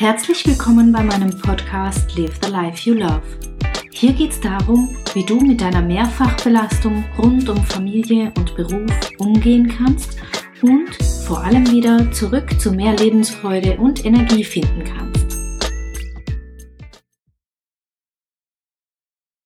Herzlich 0.00 0.46
willkommen 0.46 0.92
bei 0.92 1.02
meinem 1.02 1.36
Podcast 1.40 2.16
Live 2.16 2.38
the 2.40 2.52
Life 2.52 2.88
You 2.88 2.94
Love. 2.94 3.20
Hier 3.90 4.12
geht 4.12 4.30
es 4.30 4.40
darum, 4.40 4.96
wie 5.12 5.24
du 5.24 5.40
mit 5.40 5.60
deiner 5.60 5.82
Mehrfachbelastung 5.82 7.04
rund 7.18 7.48
um 7.48 7.56
Familie 7.64 8.32
und 8.36 8.54
Beruf 8.54 8.92
umgehen 9.18 9.66
kannst 9.66 10.16
und 10.62 10.94
vor 11.26 11.42
allem 11.42 11.68
wieder 11.72 12.12
zurück 12.12 12.60
zu 12.60 12.70
mehr 12.70 12.94
Lebensfreude 12.94 13.76
und 13.78 14.04
Energie 14.04 14.44
finden 14.44 14.84
kannst. 14.84 15.36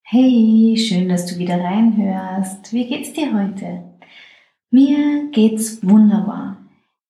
Hey, 0.02 0.76
schön, 0.76 1.08
dass 1.08 1.24
du 1.24 1.38
wieder 1.38 1.58
reinhörst. 1.64 2.74
Wie 2.74 2.86
geht's 2.88 3.14
dir 3.14 3.32
heute? 3.32 3.84
Mir 4.70 5.30
geht's 5.30 5.78
wunderbar. 5.82 6.61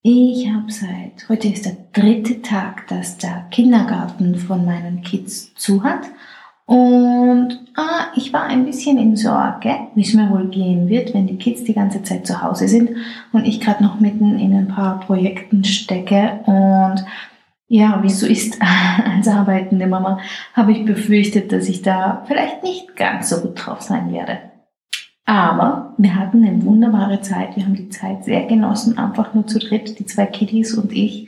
Ich 0.05 0.49
habe 0.49 0.69
seit, 0.73 1.29
heute 1.29 1.47
ist 1.47 1.65
der 1.65 1.77
dritte 1.93 2.43
Tag, 2.43 2.89
dass 2.89 3.19
der 3.19 3.47
Kindergarten 3.53 4.35
von 4.35 4.65
meinen 4.65 5.03
Kids 5.03 5.55
zu 5.55 5.85
hat. 5.85 6.01
Und 6.67 7.61
ah, 7.77 8.07
ich 8.17 8.33
war 8.33 8.43
ein 8.43 8.65
bisschen 8.65 8.99
in 8.99 9.15
Sorge, 9.15 9.77
wie 9.95 10.03
es 10.03 10.13
mir 10.13 10.29
wohl 10.29 10.49
gehen 10.49 10.89
wird, 10.89 11.15
wenn 11.15 11.29
die 11.29 11.39
Kids 11.39 11.63
die 11.63 11.75
ganze 11.75 12.03
Zeit 12.03 12.27
zu 12.27 12.43
Hause 12.43 12.67
sind 12.67 12.91
und 13.33 13.45
ich 13.45 13.61
gerade 13.61 13.85
noch 13.85 14.01
mitten 14.01 14.41
in 14.41 14.53
ein 14.57 14.67
paar 14.67 14.99
Projekten 14.99 15.63
stecke. 15.63 16.41
Und 16.47 17.05
ja, 17.69 18.03
wie 18.03 18.11
so 18.11 18.27
ist 18.27 18.59
als 19.05 19.29
arbeitende 19.29 19.87
Mama, 19.87 20.19
habe 20.53 20.73
ich 20.73 20.85
befürchtet, 20.85 21.53
dass 21.53 21.69
ich 21.69 21.83
da 21.83 22.25
vielleicht 22.27 22.65
nicht 22.65 22.97
ganz 22.97 23.29
so 23.29 23.41
gut 23.41 23.55
drauf 23.55 23.83
sein 23.83 24.13
werde. 24.13 24.52
Aber 25.33 25.95
wir 25.97 26.15
hatten 26.15 26.45
eine 26.45 26.63
wunderbare 26.63 27.23
Zeit. 27.23 27.57
Wir 27.57 27.65
haben 27.65 27.75
die 27.75 27.89
Zeit 27.89 28.23
sehr 28.23 28.45
genossen, 28.45 28.99
einfach 28.99 29.33
nur 29.33 29.47
zu 29.47 29.59
dritt, 29.59 29.99
die 29.99 30.05
zwei 30.05 30.27
Kiddies 30.27 30.75
und 30.75 30.93
ich. 30.93 31.27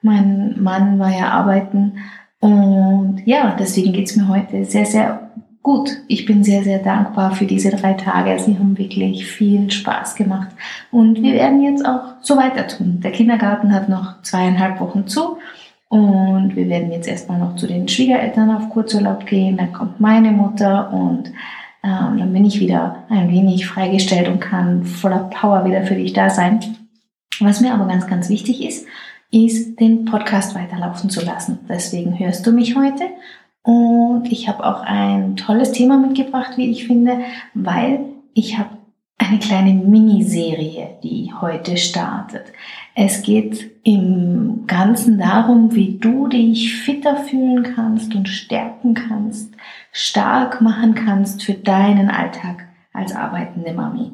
Mein 0.00 0.62
Mann 0.62 0.98
war 0.98 1.14
ja 1.14 1.28
arbeiten. 1.28 1.98
Und 2.40 3.20
ja, 3.26 3.54
deswegen 3.58 3.92
geht's 3.92 4.16
mir 4.16 4.26
heute 4.26 4.64
sehr, 4.64 4.86
sehr 4.86 5.32
gut. 5.62 5.90
Ich 6.08 6.24
bin 6.24 6.42
sehr, 6.42 6.64
sehr 6.64 6.78
dankbar 6.78 7.32
für 7.32 7.44
diese 7.44 7.68
drei 7.68 7.92
Tage. 7.92 8.38
Sie 8.38 8.58
haben 8.58 8.78
wirklich 8.78 9.26
viel 9.26 9.70
Spaß 9.70 10.14
gemacht. 10.14 10.48
Und 10.90 11.22
wir 11.22 11.34
werden 11.34 11.60
jetzt 11.60 11.84
auch 11.84 12.14
so 12.22 12.38
weiter 12.38 12.66
tun. 12.66 13.00
Der 13.04 13.12
Kindergarten 13.12 13.74
hat 13.74 13.86
noch 13.86 14.22
zweieinhalb 14.22 14.80
Wochen 14.80 15.06
zu. 15.06 15.36
Und 15.90 16.56
wir 16.56 16.70
werden 16.70 16.90
jetzt 16.90 17.06
erstmal 17.06 17.38
noch 17.38 17.56
zu 17.56 17.66
den 17.66 17.86
Schwiegereltern 17.86 18.50
auf 18.50 18.70
Kurzurlaub 18.70 19.26
gehen. 19.26 19.58
Dann 19.58 19.74
kommt 19.74 20.00
meine 20.00 20.30
Mutter 20.30 20.90
und 20.90 21.30
ähm, 21.84 22.18
dann 22.18 22.32
bin 22.32 22.44
ich 22.44 22.60
wieder 22.60 23.04
ein 23.08 23.30
wenig 23.30 23.66
freigestellt 23.66 24.28
und 24.28 24.40
kann 24.40 24.84
voller 24.84 25.24
Power 25.24 25.64
wieder 25.64 25.82
für 25.84 25.96
dich 25.96 26.12
da 26.12 26.30
sein. 26.30 26.60
Was 27.40 27.60
mir 27.60 27.74
aber 27.74 27.86
ganz, 27.86 28.06
ganz 28.06 28.28
wichtig 28.28 28.64
ist, 28.64 28.86
ist, 29.30 29.80
den 29.80 30.04
Podcast 30.04 30.54
weiterlaufen 30.54 31.10
zu 31.10 31.24
lassen. 31.24 31.58
Deswegen 31.68 32.18
hörst 32.18 32.46
du 32.46 32.52
mich 32.52 32.76
heute. 32.76 33.04
Und 33.62 34.30
ich 34.30 34.48
habe 34.48 34.64
auch 34.64 34.82
ein 34.82 35.36
tolles 35.36 35.72
Thema 35.72 35.96
mitgebracht, 35.98 36.56
wie 36.56 36.70
ich 36.70 36.86
finde, 36.86 37.18
weil 37.54 38.00
ich 38.34 38.58
habe 38.58 38.70
eine 39.18 39.38
kleine 39.38 39.72
Miniserie, 39.72 40.98
die 41.02 41.32
heute 41.40 41.76
startet. 41.76 42.46
Es 42.94 43.22
geht 43.22 43.70
im 43.84 44.64
Ganzen 44.66 45.18
darum, 45.18 45.74
wie 45.74 45.98
du 45.98 46.28
dich 46.28 46.74
fitter 46.74 47.16
fühlen 47.16 47.62
kannst 47.62 48.14
und 48.14 48.28
stärken 48.28 48.94
kannst, 48.94 49.54
stark 49.92 50.60
machen 50.60 50.94
kannst 50.94 51.44
für 51.44 51.54
deinen 51.54 52.10
Alltag 52.10 52.66
als 52.92 53.14
arbeitende 53.14 53.72
Mami. 53.72 54.10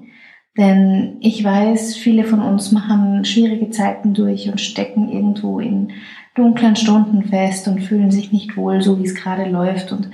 Denn 0.58 1.18
ich 1.20 1.42
weiß, 1.42 1.96
viele 1.96 2.24
von 2.24 2.42
uns 2.42 2.72
machen 2.72 3.24
schwierige 3.24 3.70
Zeiten 3.70 4.12
durch 4.12 4.50
und 4.50 4.60
stecken 4.60 5.08
irgendwo 5.08 5.60
in 5.60 5.92
dunklen 6.34 6.74
Stunden 6.74 7.22
fest 7.22 7.68
und 7.68 7.80
fühlen 7.80 8.10
sich 8.10 8.32
nicht 8.32 8.56
wohl, 8.56 8.82
so 8.82 8.98
wie 8.98 9.04
es 9.04 9.14
gerade 9.14 9.48
läuft. 9.48 9.92
Und 9.92 10.10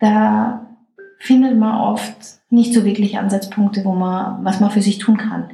da 0.00 0.66
findet 1.18 1.56
man 1.56 1.80
oft 1.80 2.16
nicht 2.50 2.74
so 2.74 2.84
wirklich 2.84 3.16
Ansatzpunkte, 3.16 3.84
wo 3.84 3.92
man, 3.92 4.44
was 4.44 4.58
man 4.58 4.72
für 4.72 4.82
sich 4.82 4.98
tun 4.98 5.16
kann. 5.16 5.50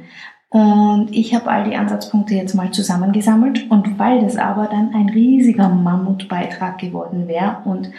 Und 0.49 1.09
ich 1.11 1.35
habe 1.35 1.51
all 1.51 1.69
die 1.69 1.75
Ansatzpunkte 1.75 2.33
jetzt 2.33 2.55
mal 2.55 2.71
zusammengesammelt 2.71 3.69
und 3.69 3.99
weil 3.99 4.21
das 4.21 4.37
aber 4.37 4.67
dann 4.67 4.95
ein 4.95 5.09
riesiger 5.09 5.67
Mammutbeitrag 5.67 6.79
geworden 6.79 7.27
wäre 7.27 7.57
und 7.65 7.91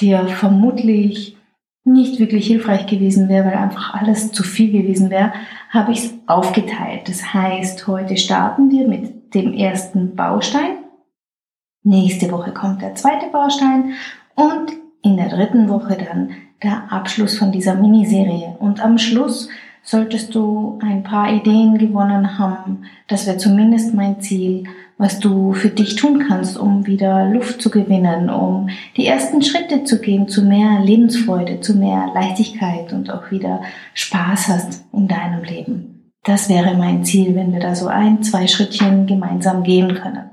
dir 0.00 0.26
vermutlich 0.28 1.36
nicht 1.84 2.18
wirklich 2.18 2.48
hilfreich 2.48 2.86
gewesen 2.86 3.28
wäre, 3.28 3.46
weil 3.46 3.54
einfach 3.54 3.94
alles 3.94 4.32
zu 4.32 4.42
viel 4.42 4.72
gewesen 4.72 5.08
wäre, 5.08 5.32
habe 5.70 5.92
ich 5.92 5.98
es 5.98 6.14
aufgeteilt. 6.26 7.08
Das 7.08 7.32
heißt, 7.32 7.86
heute 7.86 8.16
starten 8.16 8.70
wir 8.70 8.88
mit 8.88 9.34
dem 9.34 9.52
ersten 9.52 10.16
Baustein. 10.16 10.78
Nächste 11.84 12.32
Woche 12.32 12.52
kommt 12.52 12.82
der 12.82 12.96
zweite 12.96 13.26
Baustein 13.26 13.92
und 14.34 14.72
in 15.02 15.16
der 15.16 15.28
dritten 15.28 15.68
Woche 15.68 15.96
dann 15.96 16.30
der 16.62 16.90
Abschluss 16.90 17.38
von 17.38 17.52
dieser 17.52 17.74
Miniserie. 17.74 18.56
Und 18.58 18.84
am 18.84 18.98
Schluss 18.98 19.48
solltest 19.84 20.34
du 20.34 20.80
ein 20.82 21.04
paar 21.04 21.32
Ideen 21.32 21.78
gewonnen 21.78 22.38
haben. 22.38 22.82
Das 23.06 23.26
wäre 23.26 23.36
zumindest 23.36 23.94
mein 23.94 24.20
Ziel, 24.20 24.64
was 24.98 25.20
du 25.20 25.52
für 25.52 25.68
dich 25.68 25.96
tun 25.96 26.24
kannst, 26.26 26.56
um 26.58 26.86
wieder 26.86 27.26
Luft 27.26 27.60
zu 27.60 27.70
gewinnen, 27.70 28.30
um 28.30 28.70
die 28.96 29.06
ersten 29.06 29.42
Schritte 29.42 29.84
zu 29.84 30.00
gehen 30.00 30.28
zu 30.28 30.42
mehr 30.42 30.80
Lebensfreude, 30.80 31.60
zu 31.60 31.74
mehr 31.74 32.10
Leichtigkeit 32.14 32.92
und 32.92 33.10
auch 33.10 33.30
wieder 33.30 33.62
Spaß 33.94 34.48
hast 34.48 34.84
in 34.92 35.06
deinem 35.06 35.44
Leben. 35.44 36.12
Das 36.24 36.48
wäre 36.48 36.74
mein 36.76 37.04
Ziel, 37.04 37.34
wenn 37.34 37.52
wir 37.52 37.60
da 37.60 37.74
so 37.74 37.88
ein, 37.88 38.22
zwei 38.22 38.46
Schrittchen 38.46 39.06
gemeinsam 39.06 39.62
gehen 39.62 39.94
können. 39.94 40.30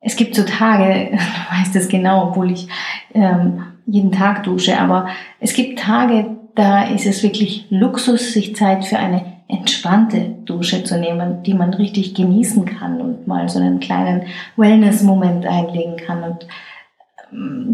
Es 0.00 0.16
gibt 0.16 0.34
so 0.34 0.42
Tage, 0.42 1.10
du 1.12 1.56
weißt 1.56 1.76
es 1.76 1.88
genau, 1.88 2.30
obwohl 2.30 2.50
ich 2.50 2.66
ähm, 3.14 3.62
jeden 3.86 4.10
Tag 4.10 4.42
dusche, 4.42 4.76
aber 4.76 5.06
es 5.38 5.54
gibt 5.54 5.78
Tage, 5.78 6.36
da 6.56 6.82
ist 6.82 7.06
es 7.06 7.22
wirklich 7.22 7.66
Luxus, 7.70 8.32
sich 8.32 8.56
Zeit 8.56 8.84
für 8.84 8.98
eine 8.98 9.24
entspannte 9.46 10.34
Dusche 10.44 10.82
zu 10.82 10.98
nehmen, 10.98 11.44
die 11.44 11.54
man 11.54 11.74
richtig 11.74 12.14
genießen 12.14 12.64
kann 12.64 13.00
und 13.00 13.28
mal 13.28 13.48
so 13.48 13.60
einen 13.60 13.78
kleinen 13.78 14.22
Wellness-Moment 14.56 15.46
einlegen 15.46 15.96
kann 15.96 16.24
und 16.24 16.44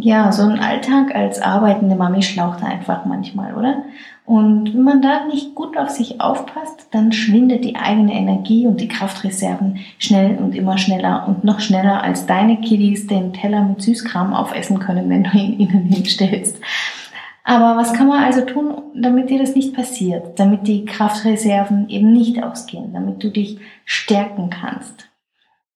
ja, 0.01 0.31
so 0.31 0.43
ein 0.43 0.61
Alltag 0.61 1.15
als 1.15 1.43
arbeitende 1.43 1.97
Mami 1.97 2.23
schlaucht 2.23 2.63
einfach 2.63 3.05
manchmal, 3.07 3.55
oder? 3.55 3.83
Und 4.25 4.75
wenn 4.75 4.83
man 4.83 5.03
da 5.03 5.25
nicht 5.27 5.55
gut 5.55 5.77
auf 5.77 5.89
sich 5.89 6.21
aufpasst, 6.21 6.89
dann 6.93 7.13
schwindet 7.13 7.65
die 7.65 7.77
eigene 7.77 8.13
Energie 8.13 8.67
und 8.67 8.81
die 8.81 8.89
Kraftreserven 8.89 9.79
schnell 9.99 10.37
und 10.37 10.55
immer 10.55 10.79
schneller 10.79 11.27
und 11.27 11.45
noch 11.45 11.61
schneller, 11.61 12.03
als 12.03 12.27
deine 12.27 12.61
Kiddies 12.61 13.07
den 13.07 13.33
Teller 13.33 13.65
mit 13.65 13.83
Süßkram 13.83 14.35
aufessen 14.35 14.79
können, 14.79 15.09
wenn 15.11 15.25
du 15.25 15.31
ihn 15.31 15.59
ihnen 15.59 15.85
hinstellst. 15.85 16.61
Aber 17.43 17.81
was 17.81 17.95
kann 17.95 18.09
man 18.09 18.23
also 18.23 18.43
tun, 18.43 18.75
damit 18.95 19.31
dir 19.31 19.39
das 19.39 19.55
nicht 19.55 19.75
passiert, 19.75 20.39
damit 20.39 20.69
die 20.69 20.85
Kraftreserven 20.85 21.89
eben 21.89 22.13
nicht 22.13 22.45
ausgehen, 22.45 22.93
damit 22.93 23.25
du 23.25 23.31
dich 23.31 23.59
stärken 23.87 24.51
kannst? 24.51 25.09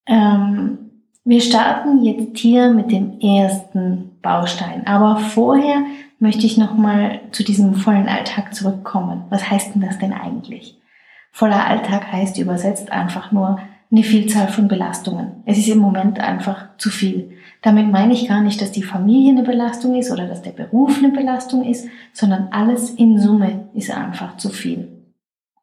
Ähm, 0.06 0.91
wir 1.24 1.40
starten 1.40 2.02
jetzt 2.02 2.38
hier 2.38 2.70
mit 2.70 2.90
dem 2.90 3.20
ersten 3.20 4.18
Baustein. 4.22 4.86
Aber 4.86 5.18
vorher 5.18 5.84
möchte 6.18 6.46
ich 6.46 6.58
nochmal 6.58 7.20
zu 7.30 7.44
diesem 7.44 7.74
vollen 7.74 8.08
Alltag 8.08 8.54
zurückkommen. 8.54 9.24
Was 9.30 9.48
heißt 9.48 9.74
denn 9.74 9.82
das 9.82 9.98
denn 9.98 10.12
eigentlich? 10.12 10.80
Voller 11.30 11.66
Alltag 11.66 12.10
heißt 12.12 12.38
übersetzt 12.38 12.90
einfach 12.90 13.32
nur 13.32 13.58
eine 13.90 14.02
Vielzahl 14.02 14.48
von 14.48 14.68
Belastungen. 14.68 15.42
Es 15.44 15.58
ist 15.58 15.68
im 15.68 15.78
Moment 15.78 16.18
einfach 16.18 16.76
zu 16.78 16.90
viel. 16.90 17.32
Damit 17.60 17.90
meine 17.90 18.14
ich 18.14 18.26
gar 18.26 18.40
nicht, 18.40 18.60
dass 18.60 18.72
die 18.72 18.82
Familie 18.82 19.32
eine 19.32 19.42
Belastung 19.42 19.94
ist 19.94 20.10
oder 20.10 20.26
dass 20.26 20.42
der 20.42 20.52
Beruf 20.52 20.98
eine 20.98 21.10
Belastung 21.10 21.64
ist, 21.64 21.86
sondern 22.12 22.48
alles 22.50 22.90
in 22.90 23.18
Summe 23.18 23.68
ist 23.74 23.90
einfach 23.90 24.38
zu 24.38 24.48
viel. 24.48 24.88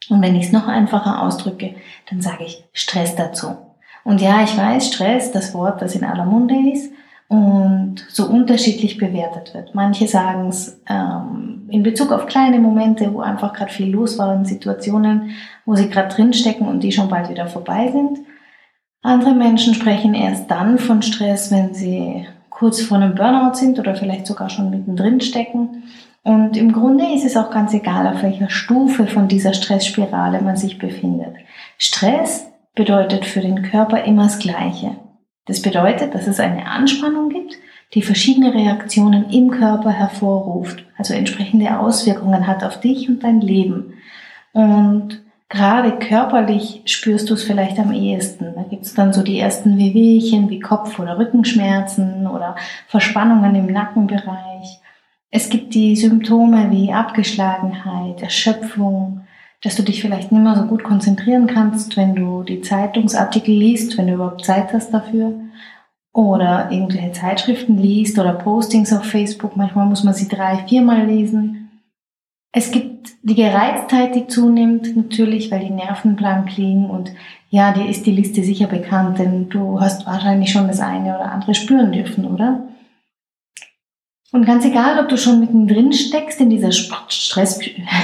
Und 0.10 0.22
wenn 0.22 0.36
ich 0.36 0.46
es 0.46 0.52
noch 0.52 0.68
einfacher 0.68 1.22
ausdrücke, 1.22 1.76
dann 2.10 2.22
sage 2.22 2.46
ich 2.46 2.64
Stress 2.72 3.16
dazu. 3.16 3.69
Und 4.10 4.22
ja, 4.22 4.44
ich 4.44 4.58
weiß, 4.58 4.88
Stress, 4.88 5.32
das 5.32 5.54
Wort, 5.54 5.84
das 5.84 5.94
in 5.94 6.04
aller 6.04 6.26
Munde 6.26 6.56
ist 6.74 6.92
und 7.28 7.98
so 8.10 8.26
unterschiedlich 8.26 8.98
bewertet 8.98 9.54
wird. 9.54 9.76
Manche 9.76 10.08
sagen 10.08 10.48
es 10.48 10.82
ähm, 10.90 11.68
in 11.70 11.84
Bezug 11.84 12.12
auf 12.12 12.26
kleine 12.26 12.58
Momente, 12.58 13.14
wo 13.14 13.20
einfach 13.20 13.54
gerade 13.54 13.72
viel 13.72 13.92
los 13.92 14.18
war 14.18 14.34
in 14.34 14.46
Situationen, 14.46 15.30
wo 15.64 15.76
sie 15.76 15.92
gerade 15.92 16.08
drinstecken 16.08 16.68
und 16.68 16.82
die 16.82 16.92
schon 16.92 17.08
bald 17.08 17.30
wieder 17.30 17.46
vorbei 17.46 17.92
sind. 17.92 18.18
Andere 19.04 19.36
Menschen 19.36 19.76
sprechen 19.76 20.16
erst 20.16 20.50
dann 20.50 20.80
von 20.80 21.04
Stress, 21.04 21.52
wenn 21.52 21.76
sie 21.76 22.26
kurz 22.50 22.82
vor 22.82 22.98
einem 22.98 23.14
Burnout 23.14 23.58
sind 23.58 23.78
oder 23.78 23.94
vielleicht 23.94 24.26
sogar 24.26 24.50
schon 24.50 24.72
mittendrin 24.72 25.22
stecken. 25.22 25.84
Und 26.24 26.58
im 26.58 26.74
Grunde 26.74 27.14
ist 27.14 27.26
es 27.26 27.38
auch 27.38 27.52
ganz 27.52 27.76
egal, 27.76 28.08
auf 28.08 28.24
welcher 28.24 28.50
Stufe 28.50 29.06
von 29.06 29.28
dieser 29.28 29.54
Stressspirale 29.54 30.42
man 30.42 30.58
sich 30.58 30.80
befindet. 30.80 31.36
Stress 31.78 32.49
bedeutet 32.80 33.26
für 33.26 33.42
den 33.42 33.62
Körper 33.62 34.06
immer 34.06 34.24
das 34.24 34.40
Gleiche. 34.40 34.96
Das 35.46 35.62
bedeutet, 35.62 36.16
dass 36.16 36.28
es 36.28 36.40
eine 36.40 36.66
Anspannung 36.66 37.28
gibt, 37.28 37.58
die 37.94 38.02
verschiedene 38.02 38.54
Reaktionen 38.54 39.30
im 39.31 39.52
Körper 39.52 39.90
hervorruft, 39.90 40.86
also 40.98 41.14
entsprechende 41.14 41.78
Auswirkungen 41.78 42.48
hat 42.48 42.64
auf 42.64 42.80
dich 42.80 43.10
und 43.10 43.22
dein 43.22 43.42
Leben. 43.42 43.96
Und 44.54 45.22
gerade 45.50 45.92
körperlich 46.00 46.84
spürst 46.86 47.30
du 47.30 47.34
es 47.34 47.44
vielleicht 47.44 47.78
am 47.80 47.92
ehesten. 47.92 48.54
Da 48.56 48.64
gibt 48.64 48.86
es 48.86 48.94
dann 48.94 49.12
so 49.12 49.24
die 49.24 49.40
ersten 49.40 49.78
Wehwehchen 49.78 50.50
wie 50.50 50.62
Kopf- 50.62 51.00
oder 51.00 51.20
Rückenschmerzen 51.20 52.28
oder 52.28 52.56
Verspannungen 52.88 53.56
im 53.56 53.66
Nackenbereich. 53.66 54.80
Es 55.32 55.50
gibt 55.50 55.74
die 55.74 55.98
Symptome 55.98 56.72
wie 56.72 56.94
Abgeschlagenheit, 56.94 58.22
Erschöpfung, 58.22 59.25
dass 59.62 59.76
du 59.76 59.84
dich 59.84 60.02
vielleicht 60.02 60.32
nicht 60.32 60.42
mehr 60.42 60.56
so 60.56 60.64
gut 60.64 60.84
konzentrieren 60.84 61.48
kannst, 61.48 61.98
wenn 61.98 62.16
du 62.16 62.44
die 62.44 62.62
Zeitungsartikel 62.62 63.54
liest, 63.54 63.98
wenn 63.98 64.08
du 64.08 64.14
überhaupt 64.14 64.46
Zeit 64.46 64.72
hast 64.74 64.94
dafür. 64.94 65.34
Oder 66.14 66.72
irgendwelche 66.72 67.12
Zeitschriften 67.12 67.78
liest 67.78 68.18
oder 68.18 68.34
Postings 68.34 68.94
auf 68.94 69.04
Facebook. 69.04 69.56
Manchmal 69.56 69.86
muss 69.86 70.04
man 70.04 70.14
sie 70.14 70.28
drei, 70.28 70.58
viermal 70.68 71.06
lesen. 71.06 71.70
Es 72.52 72.72
gibt 72.72 73.12
die 73.22 73.36
Gereiztheit, 73.36 74.16
die 74.16 74.28
zunimmt, 74.28 74.96
natürlich, 74.96 75.52
weil 75.52 75.60
die 75.60 75.70
Nerven 75.70 76.16
blank 76.16 76.58
liegen 76.58 76.90
und 76.90 77.12
ja, 77.52 77.72
dir 77.72 77.88
ist 77.88 78.06
die 78.06 78.12
Liste 78.12 78.44
sicher 78.44 78.68
bekannt, 78.68 79.20
denn 79.20 79.50
du 79.50 79.80
hast 79.80 80.06
wahrscheinlich 80.06 80.52
schon 80.52 80.68
das 80.68 80.80
eine 80.80 81.16
oder 81.16 81.32
andere 81.32 81.54
spüren 81.54 81.92
dürfen, 81.92 82.26
oder? 82.26 82.68
Und 84.32 84.46
ganz 84.46 84.66
egal, 84.66 85.00
ob 85.00 85.10
du 85.10 85.18
schon 85.18 85.40
mittendrin 85.40 85.92
steckst 85.92 86.40
in 86.40 86.50
dieser 86.50 86.72
Stress, 86.72 87.60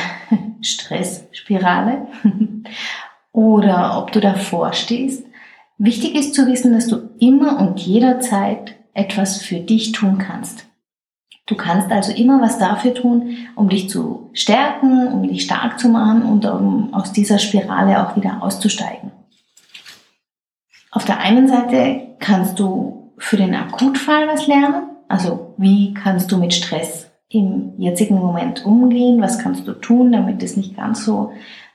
Stressspirale 0.65 2.07
oder 3.31 3.97
ob 3.99 4.11
du 4.11 4.19
davor 4.19 4.73
stehst, 4.73 5.25
wichtig 5.77 6.15
ist 6.15 6.33
zu 6.33 6.47
wissen, 6.47 6.73
dass 6.73 6.87
du 6.87 7.09
immer 7.19 7.59
und 7.59 7.79
jederzeit 7.79 8.75
etwas 8.93 9.41
für 9.41 9.59
dich 9.59 9.91
tun 9.91 10.17
kannst. 10.17 10.65
Du 11.47 11.55
kannst 11.55 11.91
also 11.91 12.11
immer 12.11 12.41
was 12.41 12.57
dafür 12.57 12.95
tun, 12.95 13.37
um 13.55 13.69
dich 13.69 13.89
zu 13.89 14.31
stärken, 14.33 15.07
um 15.09 15.27
dich 15.27 15.43
stark 15.43 15.79
zu 15.79 15.89
machen 15.89 16.23
und 16.23 16.45
um 16.45 16.93
aus 16.93 17.11
dieser 17.11 17.37
Spirale 17.37 18.01
auch 18.01 18.15
wieder 18.15 18.41
auszusteigen. 18.41 19.11
Auf 20.89 21.05
der 21.05 21.19
einen 21.19 21.47
Seite 21.47 22.15
kannst 22.19 22.59
du 22.59 23.13
für 23.17 23.37
den 23.37 23.53
Akutfall 23.53 24.27
was 24.27 24.47
lernen, 24.47 24.89
also 25.07 25.53
wie 25.57 25.93
kannst 25.93 26.31
du 26.31 26.37
mit 26.37 26.53
Stress 26.53 27.04
im 27.35 27.73
jetzigen 27.77 28.15
Moment 28.15 28.65
umgehen, 28.65 29.21
was 29.21 29.39
kannst 29.39 29.67
du 29.67 29.73
tun, 29.73 30.11
damit 30.11 30.41
es 30.43 30.57
nicht 30.57 30.75
ganz 30.75 31.05
so 31.05 31.31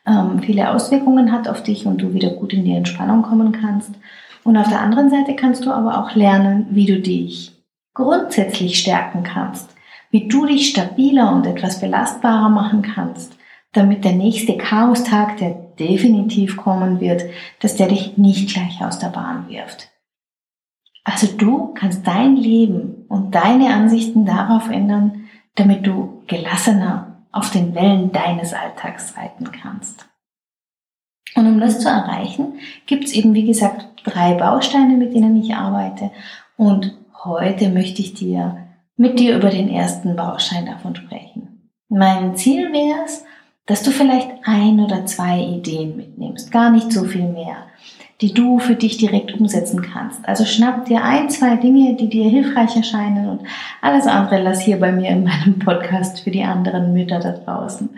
ähm, 0.06 0.40
viele 0.40 0.70
Auswirkungen 0.70 1.32
hat 1.32 1.48
auf 1.48 1.62
dich 1.62 1.86
und 1.86 2.00
du 2.00 2.14
wieder 2.14 2.30
gut 2.30 2.52
in 2.52 2.64
die 2.64 2.74
Entspannung 2.74 3.22
kommen 3.22 3.52
kannst. 3.52 3.92
Und 4.42 4.56
auf 4.56 4.68
der 4.68 4.80
anderen 4.80 5.10
Seite 5.10 5.36
kannst 5.36 5.66
du 5.66 5.70
aber 5.70 5.98
auch 5.98 6.14
lernen, 6.14 6.66
wie 6.70 6.86
du 6.86 7.00
dich 7.00 7.52
grundsätzlich 7.94 8.78
stärken 8.78 9.22
kannst, 9.22 9.74
wie 10.10 10.28
du 10.28 10.46
dich 10.46 10.70
stabiler 10.70 11.32
und 11.32 11.46
etwas 11.46 11.80
belastbarer 11.80 12.48
machen 12.48 12.82
kannst, 12.82 13.36
damit 13.72 14.04
der 14.04 14.12
nächste 14.12 14.56
Chaostag, 14.56 15.36
der 15.36 15.50
definitiv 15.78 16.56
kommen 16.56 17.00
wird, 17.00 17.24
dass 17.60 17.76
der 17.76 17.88
dich 17.88 18.16
nicht 18.16 18.52
gleich 18.52 18.82
aus 18.84 18.98
der 18.98 19.08
Bahn 19.08 19.48
wirft. 19.48 19.88
Also 21.04 21.26
du 21.26 21.72
kannst 21.74 22.06
dein 22.06 22.36
Leben 22.36 23.06
und 23.08 23.34
deine 23.34 23.72
Ansichten 23.72 24.26
darauf 24.26 24.70
ändern, 24.70 25.24
damit 25.55 25.87
du 25.87 26.23
gelassener 26.26 27.25
auf 27.32 27.50
den 27.50 27.75
Wellen 27.75 28.12
deines 28.12 28.52
Alltags 28.52 29.17
reiten 29.17 29.50
kannst. 29.52 30.06
Und 31.37 31.47
um 31.47 31.61
das 31.61 31.81
zu 31.81 31.88
erreichen, 31.88 32.55
gibt 32.87 33.05
es 33.05 33.12
eben, 33.12 33.35
wie 33.35 33.47
gesagt, 33.47 33.87
drei 34.05 34.35
Bausteine, 34.35 34.97
mit 34.97 35.14
denen 35.14 35.37
ich 35.37 35.55
arbeite. 35.55 36.11
Und 36.56 36.97
Heute 37.25 37.69
möchte 37.69 38.00
ich 38.00 38.14
dir 38.14 38.67
mit 38.97 39.19
dir 39.19 39.37
über 39.37 39.50
den 39.50 39.69
ersten 39.69 40.17
Baustein 40.17 40.64
davon 40.64 40.97
sprechen. 40.97 41.70
Mein 41.91 42.35
Ziel 42.35 42.73
wäre 42.73 43.05
es, 43.05 43.25
dass 43.67 43.82
du 43.82 43.91
vielleicht 43.91 44.31
ein 44.44 44.81
oder 44.81 45.05
zwei 45.05 45.38
Ideen 45.38 45.99
mitnimmst, 45.99 46.50
gar 46.50 46.70
nicht 46.70 46.91
so 46.93 47.05
viel 47.05 47.29
mehr, 47.29 47.67
die 48.20 48.34
du 48.34 48.58
für 48.58 48.75
dich 48.75 48.99
direkt 48.99 49.32
umsetzen 49.32 49.82
kannst. 49.82 50.26
Also 50.28 50.44
schnapp 50.44 50.84
dir 50.84 51.02
ein, 51.02 51.31
zwei 51.31 51.56
Dinge, 51.56 51.94
die 51.94 52.08
dir 52.08 52.28
hilfreich 52.28 52.76
erscheinen 52.76 53.28
und 53.28 53.40
alles 53.81 54.06
andere 54.06 54.43
lass 54.43 54.61
hier 54.61 54.78
bei 54.78 54.93
mir 54.93 55.11
in 55.11 55.25
meinem 55.25 55.58
Podcast 55.58 56.20
für 56.20 56.31
die 56.31 56.44
anderen 56.44 56.93
Mütter 56.93 57.19
da 57.19 57.32
draußen. 57.32 57.88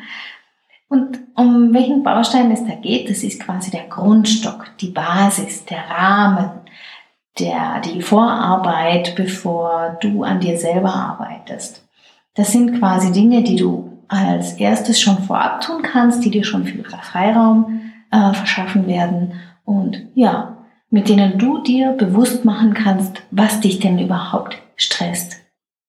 Und 0.89 1.21
um 1.35 1.73
welchen 1.73 2.03
Baustein 2.03 2.51
es 2.51 2.65
da 2.65 2.75
geht, 2.75 3.11
das 3.11 3.25
ist 3.25 3.43
quasi 3.43 3.71
der 3.71 3.85
Grundstock, 3.85 4.67
die 4.81 4.91
Basis, 4.91 5.65
der 5.65 5.83
Rahmen, 5.89 6.51
der, 7.39 7.81
die 7.81 8.03
Vorarbeit, 8.03 9.15
bevor 9.17 9.97
du 10.01 10.23
an 10.23 10.41
dir 10.41 10.59
selber 10.59 10.95
arbeitest. 10.95 11.83
Das 12.35 12.53
sind 12.53 12.79
quasi 12.79 13.11
Dinge, 13.11 13.43
die 13.43 13.57
du 13.57 13.91
als 14.07 14.53
erstes 14.55 15.01
schon 15.01 15.19
vorab 15.19 15.63
tun 15.63 15.83
kannst, 15.83 16.25
die 16.25 16.31
dir 16.31 16.45
schon 16.45 16.65
viel 16.65 16.85
Freiraum 16.85 17.93
äh, 18.11 18.35
verschaffen 18.35 18.87
werden 18.87 19.33
und 19.65 20.09
ja, 20.15 20.65
mit 20.91 21.09
denen 21.09 21.39
du 21.39 21.63
dir 21.63 21.93
bewusst 21.93 22.45
machen 22.45 22.75
kannst, 22.75 23.23
was 23.31 23.61
dich 23.61 23.79
denn 23.81 23.99
überhaupt 23.99 24.59
stresst. 24.77 25.39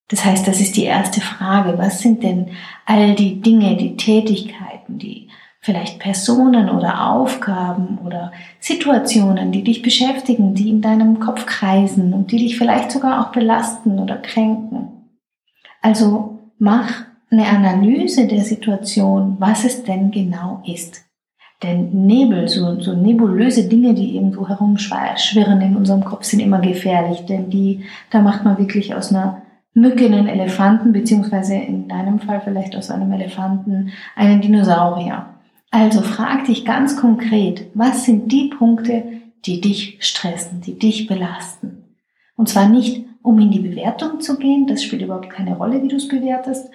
Das 0.09 0.23
heißt, 0.23 0.47
das 0.47 0.61
ist 0.61 0.77
die 0.77 0.83
erste 0.83 1.21
Frage. 1.21 1.77
Was 1.77 1.99
sind 1.99 2.23
denn 2.23 2.51
all 2.85 3.15
die 3.15 3.41
Dinge, 3.41 3.75
die 3.75 3.97
Tätigkeiten, 3.97 4.99
die 4.99 5.29
vielleicht 5.59 5.99
Personen 5.99 6.69
oder 6.69 7.09
Aufgaben 7.09 7.97
oder 8.05 8.33
Situationen, 8.59 9.51
die 9.51 9.63
dich 9.63 9.81
beschäftigen, 9.81 10.55
die 10.55 10.69
in 10.69 10.81
deinem 10.81 11.19
Kopf 11.19 11.45
kreisen 11.45 12.13
und 12.13 12.31
die 12.31 12.37
dich 12.37 12.57
vielleicht 12.57 12.91
sogar 12.91 13.21
auch 13.21 13.31
belasten 13.31 13.97
oder 13.97 14.17
kränken. 14.17 14.89
Also 15.81 16.39
mach 16.59 17.05
eine 17.31 17.47
Analyse 17.47 18.27
der 18.27 18.43
Situation, 18.43 19.37
was 19.39 19.63
es 19.63 19.83
denn 19.83 20.11
genau 20.11 20.61
ist. 20.65 21.05
Denn 21.63 22.05
Nebel, 22.05 22.47
so, 22.49 22.79
so 22.81 22.93
nebulöse 22.93 23.69
Dinge, 23.69 23.93
die 23.93 24.15
irgendwo 24.15 24.47
herumschwirren 24.47 25.61
in 25.61 25.77
unserem 25.77 26.03
Kopf, 26.03 26.25
sind 26.25 26.41
immer 26.41 26.59
gefährlich, 26.59 27.25
denn 27.25 27.49
die, 27.49 27.85
da 28.11 28.21
macht 28.21 28.43
man 28.43 28.57
wirklich 28.57 28.93
aus 28.93 29.11
einer 29.11 29.41
Mücke 29.73 30.05
einen 30.05 30.27
Elefanten, 30.27 30.91
beziehungsweise 30.91 31.55
in 31.55 31.87
deinem 31.87 32.19
Fall 32.19 32.41
vielleicht 32.41 32.75
aus 32.75 32.91
einem 32.91 33.11
Elefanten 33.13 33.91
einen 34.15 34.41
Dinosaurier. 34.41 35.27
Also 35.71 36.01
frag 36.01 36.45
dich 36.45 36.65
ganz 36.65 36.97
konkret, 36.97 37.65
was 37.73 38.05
sind 38.05 38.31
die 38.31 38.49
Punkte, 38.49 39.03
die 39.45 39.61
dich 39.61 39.97
stressen, 40.01 40.61
die 40.61 40.77
dich 40.77 41.07
belasten? 41.07 41.95
Und 42.35 42.49
zwar 42.49 42.67
nicht, 42.67 43.05
um 43.23 43.39
in 43.39 43.51
die 43.51 43.59
Bewertung 43.59 44.19
zu 44.19 44.37
gehen, 44.37 44.67
das 44.67 44.83
spielt 44.83 45.01
überhaupt 45.01 45.29
keine 45.29 45.55
Rolle, 45.55 45.81
wie 45.81 45.87
du 45.87 45.95
es 45.95 46.07
bewertest. 46.07 46.69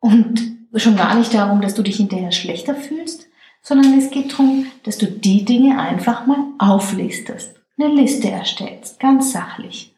Und 0.00 0.42
schon 0.74 0.96
gar 0.96 1.14
nicht 1.16 1.32
darum, 1.32 1.60
dass 1.60 1.74
du 1.74 1.82
dich 1.82 1.96
hinterher 1.96 2.32
schlechter 2.32 2.74
fühlst, 2.74 3.27
sondern 3.62 3.98
es 3.98 4.10
geht 4.10 4.32
darum, 4.32 4.66
dass 4.84 4.98
du 4.98 5.06
die 5.06 5.44
Dinge 5.44 5.78
einfach 5.78 6.26
mal 6.26 6.44
auflistest, 6.58 7.54
eine 7.78 7.94
Liste 7.94 8.30
erstellst, 8.30 8.98
ganz 9.00 9.32
sachlich. 9.32 9.94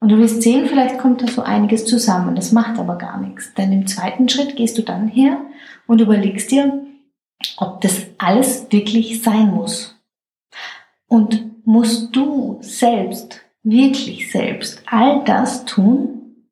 Und 0.00 0.10
du 0.10 0.18
wirst 0.18 0.42
sehen, 0.42 0.66
vielleicht 0.66 0.98
kommt 0.98 1.22
da 1.22 1.28
so 1.28 1.42
einiges 1.42 1.86
zusammen, 1.86 2.36
das 2.36 2.52
macht 2.52 2.78
aber 2.78 2.96
gar 2.96 3.18
nichts. 3.18 3.54
Denn 3.54 3.72
im 3.72 3.86
zweiten 3.86 4.28
Schritt 4.28 4.56
gehst 4.56 4.76
du 4.76 4.82
dann 4.82 5.08
her 5.08 5.40
und 5.86 6.00
überlegst 6.00 6.50
dir, 6.50 6.84
ob 7.56 7.80
das 7.80 8.06
alles 8.18 8.66
wirklich 8.70 9.22
sein 9.22 9.48
muss. 9.48 9.98
Und 11.08 11.66
musst 11.66 12.14
du 12.14 12.58
selbst, 12.60 13.40
wirklich 13.62 14.30
selbst, 14.30 14.82
all 14.86 15.24
das 15.24 15.64
tun? 15.64 16.46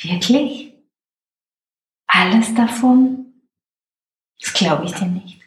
Wirklich? 0.00 0.74
alles 2.14 2.54
davon? 2.54 3.32
Das 4.40 4.52
glaube 4.52 4.84
ich 4.86 4.92
dir 4.92 5.06
nicht. 5.06 5.43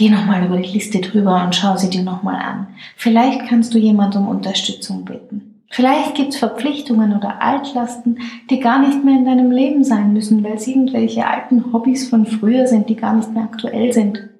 Geh 0.00 0.08
nochmal 0.08 0.46
über 0.46 0.56
die 0.56 0.72
Liste 0.72 0.98
drüber 1.00 1.44
und 1.44 1.54
schau 1.54 1.76
sie 1.76 1.90
dir 1.90 2.02
nochmal 2.02 2.36
an. 2.36 2.68
Vielleicht 2.96 3.46
kannst 3.46 3.74
du 3.74 3.78
jemand 3.78 4.16
um 4.16 4.28
Unterstützung 4.28 5.04
bitten. 5.04 5.62
Vielleicht 5.68 6.14
gibt's 6.14 6.38
Verpflichtungen 6.38 7.14
oder 7.14 7.42
Altlasten, 7.42 8.18
die 8.48 8.60
gar 8.60 8.78
nicht 8.78 9.04
mehr 9.04 9.18
in 9.18 9.26
deinem 9.26 9.50
Leben 9.50 9.84
sein 9.84 10.14
müssen, 10.14 10.42
weil 10.42 10.54
es 10.54 10.66
irgendwelche 10.66 11.26
alten 11.26 11.70
Hobbys 11.74 12.08
von 12.08 12.24
früher 12.24 12.66
sind, 12.66 12.88
die 12.88 12.96
gar 12.96 13.12
nicht 13.12 13.30
mehr 13.34 13.42
aktuell 13.42 13.92
sind. 13.92 14.30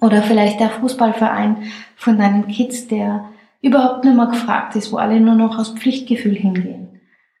Oder 0.00 0.22
vielleicht 0.22 0.58
der 0.58 0.70
Fußballverein 0.70 1.58
von 1.94 2.18
deinen 2.18 2.48
Kids, 2.48 2.88
der 2.88 3.26
überhaupt 3.62 4.04
nicht 4.04 4.16
mehr 4.16 4.26
gefragt 4.26 4.74
ist, 4.74 4.90
wo 4.90 4.96
alle 4.96 5.20
nur 5.20 5.36
noch 5.36 5.56
aus 5.56 5.70
Pflichtgefühl 5.70 6.34
hingehen. 6.34 6.88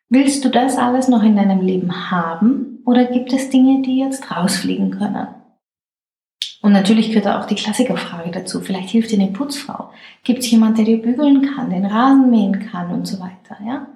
Willst 0.08 0.44
du 0.44 0.50
das 0.50 0.78
alles 0.78 1.08
noch 1.08 1.24
in 1.24 1.34
deinem 1.34 1.62
Leben 1.62 2.12
haben 2.12 2.78
oder 2.86 3.06
gibt 3.06 3.32
es 3.32 3.50
Dinge, 3.50 3.82
die 3.82 3.98
jetzt 3.98 4.30
rausfliegen 4.30 4.92
können? 4.92 5.39
Und 6.62 6.72
natürlich 6.72 7.10
gehört 7.10 7.26
auch 7.26 7.46
die 7.46 7.54
Klassikerfrage 7.54 8.30
dazu. 8.30 8.60
Vielleicht 8.60 8.90
hilft 8.90 9.10
dir 9.10 9.20
eine 9.20 9.32
Putzfrau. 9.32 9.90
Gibt 10.24 10.40
es 10.40 10.50
jemand, 10.50 10.76
der 10.76 10.84
dir 10.84 11.00
bügeln 11.00 11.42
kann, 11.54 11.70
den 11.70 11.86
Rasen 11.86 12.30
mähen 12.30 12.68
kann 12.70 12.90
und 12.90 13.06
so 13.06 13.18
weiter? 13.18 13.56
Ja? 13.64 13.86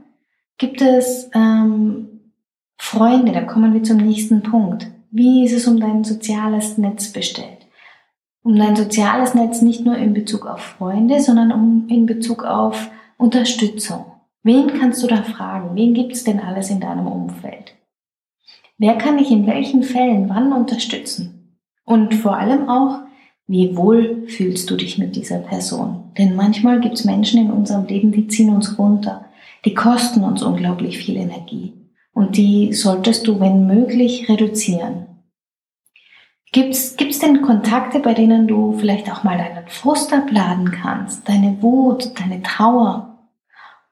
Gibt 0.57 0.81
es 0.81 1.31
ähm, 1.35 2.33
Freunde? 2.79 3.33
Da 3.33 3.43
kommen 3.43 3.75
wir 3.75 3.83
zum 3.83 3.99
nächsten 3.99 4.43
Punkt. 4.43 4.87
Wie 5.11 5.45
ist 5.45 5.53
es 5.53 5.69
um 5.69 5.79
dein 5.79 6.05
soziales 6.05 6.79
Netz 6.79 7.13
bestellt? 7.13 7.67
Um 8.43 8.57
dein 8.57 8.77
soziales 8.77 9.35
Netz 9.35 9.61
nicht 9.63 9.85
nur 9.85 9.97
in 9.97 10.15
Bezug 10.15 10.47
auf 10.47 10.61
Freunde, 10.61 11.21
sondern 11.21 11.53
um 11.53 11.87
in 11.89 12.07
Bezug 12.07 12.45
auf 12.45 12.91
Unterstützung. 13.19 14.07
Wen 14.43 14.79
kannst 14.79 15.03
du 15.03 15.07
da 15.07 15.23
fragen? 15.23 15.75
Wen 15.75 15.95
gibt 15.95 16.13
es 16.13 16.25
denn 16.25 16.41
alles 16.41 16.71
in 16.71 16.81
deinem 16.81 17.07
Umfeld? 17.07 17.75
Wer 18.77 18.97
kann 18.97 19.19
dich 19.19 19.31
in 19.31 19.47
welchen 19.47 19.83
Fällen 19.83 20.29
wann 20.29 20.53
unterstützen? 20.53 21.34
Und 21.85 22.15
vor 22.15 22.37
allem 22.37 22.69
auch, 22.69 23.01
wie 23.47 23.77
wohl 23.77 24.27
fühlst 24.27 24.71
du 24.71 24.77
dich 24.77 24.99
mit 24.99 25.17
dieser 25.17 25.39
Person? 25.39 26.13
Denn 26.17 26.35
manchmal 26.35 26.81
gibt 26.81 26.95
es 26.95 27.05
Menschen 27.05 27.41
in 27.41 27.51
unserem 27.51 27.87
Leben, 27.87 28.11
die 28.13 28.27
ziehen 28.27 28.55
uns 28.55 28.79
runter. 28.79 29.27
Die 29.65 29.75
kosten 29.75 30.25
uns 30.25 30.43
unglaublich 30.43 30.99
viel 30.99 31.17
Energie. 31.17 31.75
Und 32.13 32.37
die 32.37 32.73
solltest 32.73 33.27
du, 33.27 33.41
wenn 33.41 33.67
möglich, 33.67 34.29
reduzieren. 34.29 35.07
Gibt's, 36.53 36.97
gibt's 36.97 37.19
denn 37.19 37.43
Kontakte, 37.43 37.99
bei 37.99 38.15
denen 38.15 38.47
du 38.47 38.79
vielleicht 38.79 39.11
auch 39.11 39.25
mal 39.25 39.37
deinen 39.37 39.67
Frust 39.67 40.13
abladen 40.13 40.71
kannst, 40.71 41.29
deine 41.29 41.61
Wut, 41.61 42.19
deine 42.19 42.43
Trauer? 42.43 43.29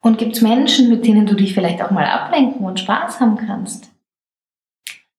Und 0.01 0.19
gibt's 0.19 0.41
Menschen, 0.41 0.89
mit 0.89 1.05
denen 1.07 1.27
du 1.27 1.35
dich 1.35 1.55
vielleicht 1.55 1.83
auch 1.83 1.91
mal 1.91 2.07
ablenken 2.07 2.65
und 2.65 2.79
Spaß 2.81 3.21
haben 3.21 3.37
kannst? 3.37 3.91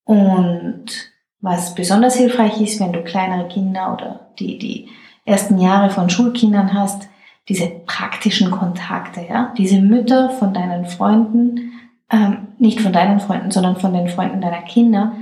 Und 0.04 1.13
was 1.44 1.74
besonders 1.74 2.16
hilfreich 2.16 2.58
ist, 2.62 2.80
wenn 2.80 2.94
du 2.94 3.02
kleinere 3.02 3.46
Kinder 3.48 3.92
oder 3.92 4.20
die, 4.38 4.58
die 4.58 4.88
ersten 5.26 5.58
Jahre 5.58 5.90
von 5.90 6.08
Schulkindern 6.08 6.72
hast, 6.72 7.08
diese 7.50 7.66
praktischen 7.66 8.50
Kontakte, 8.50 9.20
ja, 9.28 9.52
diese 9.58 9.78
Mütter 9.82 10.30
von 10.30 10.54
deinen 10.54 10.86
Freunden, 10.86 11.72
ähm, 12.10 12.48
nicht 12.58 12.80
von 12.80 12.94
deinen 12.94 13.20
Freunden, 13.20 13.50
sondern 13.50 13.76
von 13.76 13.92
den 13.92 14.08
Freunden 14.08 14.40
deiner 14.40 14.62
Kinder, 14.62 15.12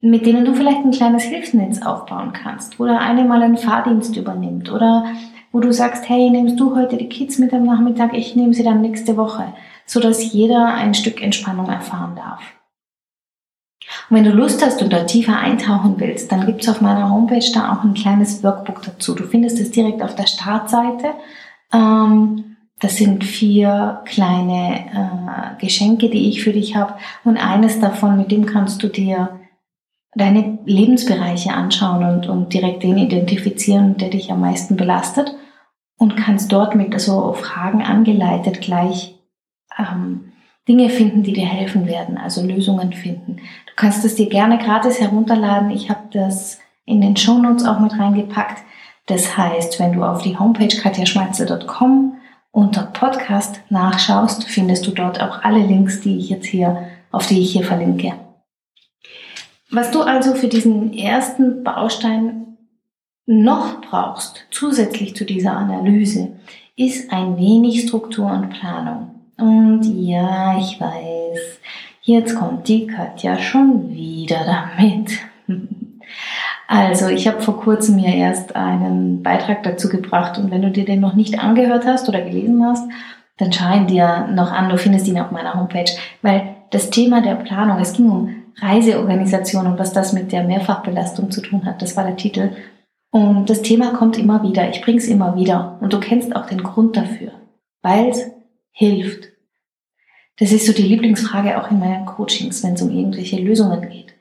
mit 0.00 0.26
denen 0.26 0.44
du 0.44 0.54
vielleicht 0.54 0.84
ein 0.84 0.90
kleines 0.90 1.22
Hilfsnetz 1.22 1.82
aufbauen 1.82 2.32
kannst, 2.32 2.80
oder 2.80 2.98
eine 2.98 3.24
mal 3.24 3.40
einen 3.40 3.56
Fahrdienst 3.56 4.16
übernimmt, 4.16 4.72
oder 4.72 5.04
wo 5.52 5.60
du 5.60 5.72
sagst, 5.72 6.08
hey, 6.08 6.30
nimmst 6.30 6.58
du 6.58 6.74
heute 6.74 6.96
die 6.96 7.08
Kids 7.08 7.38
mit 7.38 7.52
am 7.52 7.62
Nachmittag, 7.62 8.12
ich 8.14 8.34
nehme 8.34 8.54
sie 8.54 8.64
dann 8.64 8.80
nächste 8.80 9.16
Woche, 9.16 9.52
so 9.86 10.00
dass 10.00 10.32
jeder 10.32 10.74
ein 10.74 10.94
Stück 10.94 11.22
Entspannung 11.22 11.68
erfahren 11.68 12.16
darf. 12.16 12.40
Und 14.10 14.16
wenn 14.16 14.24
du 14.24 14.32
Lust 14.32 14.64
hast 14.64 14.82
und 14.82 14.92
da 14.92 15.04
tiefer 15.04 15.38
eintauchen 15.38 15.94
willst, 15.98 16.32
dann 16.32 16.44
gibt's 16.44 16.68
auf 16.68 16.80
meiner 16.80 17.10
Homepage 17.10 17.48
da 17.54 17.72
auch 17.72 17.84
ein 17.84 17.94
kleines 17.94 18.42
Workbook 18.42 18.82
dazu. 18.82 19.14
Du 19.14 19.22
findest 19.22 19.60
es 19.60 19.70
direkt 19.70 20.02
auf 20.02 20.16
der 20.16 20.26
Startseite. 20.26 21.14
Ähm, 21.72 22.56
das 22.80 22.96
sind 22.96 23.22
vier 23.22 24.02
kleine 24.06 24.80
äh, 24.90 25.64
Geschenke, 25.64 26.10
die 26.10 26.28
ich 26.28 26.42
für 26.42 26.52
dich 26.52 26.74
habe. 26.74 26.94
Und 27.24 27.36
eines 27.36 27.78
davon, 27.78 28.16
mit 28.16 28.32
dem 28.32 28.46
kannst 28.46 28.82
du 28.82 28.88
dir 28.88 29.40
deine 30.14 30.58
Lebensbereiche 30.64 31.52
anschauen 31.52 32.02
und, 32.02 32.26
und 32.26 32.52
direkt 32.52 32.82
den 32.82 32.98
identifizieren, 32.98 33.96
der 33.96 34.10
dich 34.10 34.32
am 34.32 34.40
meisten 34.40 34.76
belastet. 34.76 35.36
Und 35.98 36.16
kannst 36.16 36.50
dort 36.50 36.74
mit 36.74 36.98
so 36.98 37.32
Fragen 37.34 37.82
angeleitet 37.82 38.60
gleich 38.60 39.20
ähm, 39.78 40.29
Dinge 40.70 40.88
finden, 40.88 41.24
die 41.24 41.32
dir 41.32 41.46
helfen 41.46 41.88
werden, 41.88 42.16
also 42.16 42.46
Lösungen 42.46 42.92
finden. 42.92 43.38
Du 43.66 43.72
kannst 43.74 44.04
es 44.04 44.14
dir 44.14 44.28
gerne 44.28 44.56
gratis 44.56 45.00
herunterladen. 45.00 45.72
Ich 45.72 45.90
habe 45.90 46.04
das 46.12 46.60
in 46.84 47.00
den 47.00 47.16
Show 47.16 47.38
Notes 47.38 47.64
auch 47.64 47.80
mit 47.80 47.98
reingepackt. 47.98 48.62
Das 49.06 49.36
heißt, 49.36 49.80
wenn 49.80 49.94
du 49.94 50.04
auf 50.04 50.22
die 50.22 50.38
Homepage 50.38 50.68
katjaschmalze.com 50.68 52.14
unter 52.52 52.82
Podcast 52.82 53.62
nachschaust, 53.68 54.44
findest 54.44 54.86
du 54.86 54.92
dort 54.92 55.20
auch 55.20 55.42
alle 55.42 55.66
Links, 55.66 56.02
die 56.02 56.16
ich 56.18 56.30
jetzt 56.30 56.46
hier, 56.46 56.86
auf 57.10 57.26
die 57.26 57.40
ich 57.40 57.50
hier 57.50 57.64
verlinke. 57.64 58.12
Was 59.72 59.90
du 59.90 60.02
also 60.02 60.36
für 60.36 60.46
diesen 60.46 60.92
ersten 60.92 61.64
Baustein 61.64 62.58
noch 63.26 63.80
brauchst, 63.80 64.46
zusätzlich 64.52 65.16
zu 65.16 65.24
dieser 65.24 65.56
Analyse, 65.56 66.28
ist 66.76 67.12
ein 67.12 67.36
wenig 67.38 67.88
Struktur 67.88 68.30
und 68.30 68.50
Planung. 68.50 69.19
Und 69.40 69.82
ja, 69.84 70.58
ich 70.58 70.80
weiß, 70.80 71.60
jetzt 72.02 72.36
kommt 72.36 72.68
die 72.68 72.86
Katja 72.86 73.38
schon 73.38 73.90
wieder 73.90 74.44
damit. 74.44 75.18
Also, 76.72 77.08
ich 77.08 77.26
habe 77.26 77.40
vor 77.40 77.56
kurzem 77.56 77.96
mir 77.96 78.14
erst 78.14 78.54
einen 78.54 79.24
Beitrag 79.24 79.64
dazu 79.64 79.88
gebracht 79.88 80.38
und 80.38 80.52
wenn 80.52 80.62
du 80.62 80.70
dir 80.70 80.84
den 80.84 81.00
noch 81.00 81.14
nicht 81.14 81.40
angehört 81.40 81.84
hast 81.84 82.08
oder 82.08 82.20
gelesen 82.20 82.64
hast, 82.64 82.88
dann 83.38 83.52
schau 83.52 83.74
ihn 83.74 83.88
dir 83.88 84.28
noch 84.28 84.52
an, 84.52 84.68
du 84.68 84.78
findest 84.78 85.08
ihn 85.08 85.18
auf 85.18 85.32
meiner 85.32 85.54
Homepage, 85.54 85.90
weil 86.22 86.54
das 86.70 86.90
Thema 86.90 87.22
der 87.22 87.34
Planung, 87.34 87.80
es 87.80 87.92
ging 87.92 88.08
um 88.08 88.36
Reiseorganisation 88.60 89.66
und 89.66 89.78
was 89.80 89.92
das 89.92 90.12
mit 90.12 90.30
der 90.30 90.44
Mehrfachbelastung 90.44 91.32
zu 91.32 91.40
tun 91.40 91.64
hat, 91.64 91.82
das 91.82 91.96
war 91.96 92.04
der 92.04 92.16
Titel. 92.16 92.50
Und 93.10 93.50
das 93.50 93.62
Thema 93.62 93.92
kommt 93.92 94.16
immer 94.16 94.44
wieder, 94.44 94.68
ich 94.70 94.80
bringe 94.80 94.98
es 94.98 95.08
immer 95.08 95.34
wieder 95.34 95.78
und 95.80 95.92
du 95.92 95.98
kennst 95.98 96.36
auch 96.36 96.46
den 96.46 96.62
Grund 96.62 96.96
dafür, 96.96 97.32
weil 97.82 98.10
es 98.10 98.30
hilft. 98.70 99.29
Das 100.40 100.52
ist 100.52 100.66
so 100.66 100.72
die 100.72 100.82
Lieblingsfrage 100.82 101.60
auch 101.60 101.70
in 101.70 101.78
meinen 101.78 102.06
Coachings, 102.06 102.64
wenn 102.64 102.72
es 102.72 102.80
um 102.80 102.90
irgendwelche 102.90 103.36
Lösungen 103.36 103.82
geht. 103.82 104.14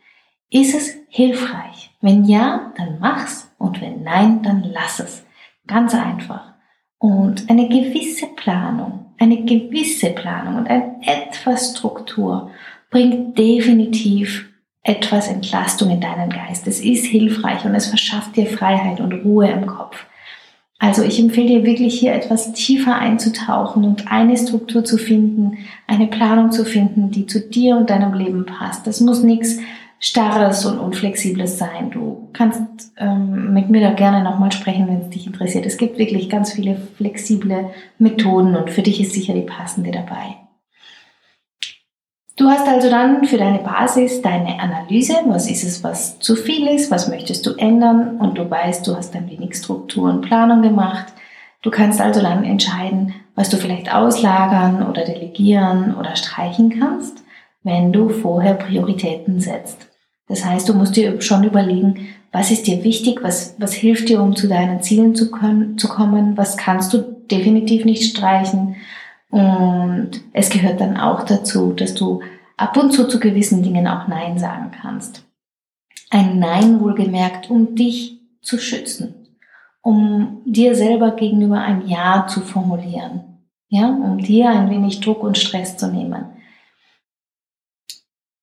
Ist 0.52 0.76
es 0.76 0.98
hilfreich? 1.08 1.92
Wenn 2.02 2.26
ja, 2.26 2.74
dann 2.78 3.00
mach's 3.00 3.50
und 3.58 3.82
wenn 3.82 4.04
nein, 4.04 4.44
dann 4.44 4.64
lass 4.64 5.00
es. 5.00 5.26
Ganz 5.66 5.96
einfach. 5.96 6.56
Und 6.98 7.50
eine 7.50 7.70
gewisse 7.70 8.28
Planung, 8.36 9.14
eine 9.18 9.46
gewisse 9.46 10.10
Planung 10.10 10.58
und 10.58 10.70
ein 10.70 11.02
etwas 11.04 11.72
Struktur 11.72 12.52
bringt 12.92 13.38
definitiv 13.38 14.50
etwas 14.84 15.30
Entlastung 15.30 15.90
in 15.90 16.02
deinen 16.02 16.30
Geist. 16.30 16.68
Es 16.68 16.82
ist 16.82 17.06
hilfreich 17.06 17.64
und 17.64 17.76
es 17.76 17.88
verschafft 17.88 18.36
dir 18.36 18.48
Freiheit 18.48 19.00
und 19.00 19.14
Ruhe 19.24 19.50
im 19.50 19.66
Kopf. 19.68 20.06
Also 20.80 21.04
ich 21.04 21.20
empfehle 21.20 21.60
dir 21.60 21.66
wirklich 21.66 22.00
hier 22.00 22.14
etwas 22.14 22.54
tiefer 22.54 22.96
einzutauchen 22.96 23.84
und 23.84 24.10
eine 24.10 24.38
Struktur 24.38 24.86
zu 24.86 24.98
finden, 24.98 25.58
eine 25.88 26.08
Planung 26.08 26.52
zu 26.52 26.64
finden, 26.64 27.12
die 27.12 27.28
zu 27.28 27.42
dir 27.42 27.76
und 27.76 27.90
deinem 27.90 28.14
Leben 28.14 28.46
passt. 28.46 28.88
Das 28.88 29.02
muss 29.02 29.22
nichts 29.22 29.60
Starres 30.00 30.66
und 30.66 30.80
Unflexibles 30.80 31.58
sein. 31.58 31.92
Du 31.92 32.30
kannst 32.32 32.94
ähm, 32.98 33.54
mit 33.54 33.70
mir 33.70 33.82
da 33.82 33.92
gerne 33.92 34.24
nochmal 34.24 34.54
sprechen, 34.54 34.88
wenn 34.88 35.02
es 35.02 35.10
dich 35.10 35.28
interessiert. 35.28 35.66
Es 35.66 35.78
gibt 35.78 35.98
wirklich 35.98 36.30
ganz 36.30 36.54
viele 36.54 36.78
flexible 36.96 37.72
Methoden 37.98 38.56
und 38.56 38.70
für 38.70 38.82
dich 38.82 39.02
ist 39.02 39.12
sicher 39.12 39.34
die 39.34 39.42
passende 39.42 39.92
dabei. 39.92 40.38
Du 42.40 42.50
hast 42.50 42.66
also 42.70 42.90
dann 42.90 43.26
für 43.26 43.38
deine 43.38 43.60
Basis 43.60 44.22
deine 44.22 44.62
Analyse, 44.62 45.14
was 45.26 45.52
ist 45.52 45.66
es, 45.66 45.84
was 45.84 46.20
zu 46.20 46.38
viel 46.38 46.68
ist, 46.68 46.90
was 46.90 47.10
möchtest 47.10 47.46
du 47.46 47.52
ändern? 47.56 48.16
Und 48.16 48.38
du 48.38 48.50
weißt, 48.50 48.88
du 48.88 48.96
hast 48.96 49.14
ein 49.14 49.30
wenig 49.30 49.58
Struktur 49.58 50.10
und 50.10 50.22
Planung 50.22 50.62
gemacht. 50.62 51.08
Du 51.64 51.70
kannst 51.70 52.00
also 52.00 52.22
dann 52.22 52.46
entscheiden, 52.46 53.14
was 53.36 53.50
du 53.50 53.58
vielleicht 53.58 53.94
auslagern 53.94 54.88
oder 54.88 55.04
delegieren 55.04 55.94
oder 55.98 56.16
streichen 56.16 56.80
kannst, 56.80 57.22
wenn 57.64 57.92
du 57.92 58.08
vorher 58.08 58.54
Prioritäten 58.54 59.42
setzt. 59.42 59.90
Das 60.30 60.46
heißt, 60.46 60.70
du 60.70 60.76
musst 60.76 60.96
dir 60.96 61.20
schon 61.20 61.44
überlegen, 61.44 62.08
was 62.32 62.52
ist 62.52 62.68
dir 62.68 62.86
wichtig, 62.86 63.20
was, 63.22 63.56
was 63.58 63.74
hilft 63.74 64.08
dir, 64.08 64.22
um 64.22 64.38
zu 64.38 64.48
deinen 64.48 64.82
Zielen 64.82 65.14
zu, 65.14 65.30
können, 65.30 65.78
zu 65.78 65.90
kommen, 65.90 66.38
was 66.38 66.56
kannst 66.56 66.94
du 66.94 67.00
definitiv 67.00 67.84
nicht 67.84 68.16
streichen 68.16 68.78
und 69.30 70.12
es 70.34 70.50
gehört 70.50 70.82
dann 70.82 70.98
auch 70.98 71.24
dazu, 71.24 71.74
dass 71.74 71.94
du 71.94 72.22
ab 72.58 72.76
und 72.78 72.92
zu 72.92 73.08
zu 73.08 73.20
gewissen 73.20 73.62
Dingen 73.62 73.88
auch 73.88 74.08
Nein 74.08 74.38
sagen 74.38 74.72
kannst. 74.72 75.24
Ein 76.10 76.40
Nein 76.40 76.80
wohlgemerkt, 76.80 77.50
um 77.50 77.76
dich 77.76 78.20
zu 78.42 78.58
schützen, 78.58 79.28
um 79.82 80.42
dir 80.46 80.74
selber 80.76 81.12
gegenüber 81.12 81.60
ein 81.60 81.88
Ja 81.88 82.26
zu 82.28 82.42
formulieren, 82.42 83.46
ja, 83.68 83.88
um 83.88 84.18
dir 84.18 84.50
ein 84.50 84.70
wenig 84.72 85.00
Druck 85.00 85.24
und 85.24 85.38
Stress 85.38 85.78
zu 85.78 85.88
nehmen. 85.92 86.26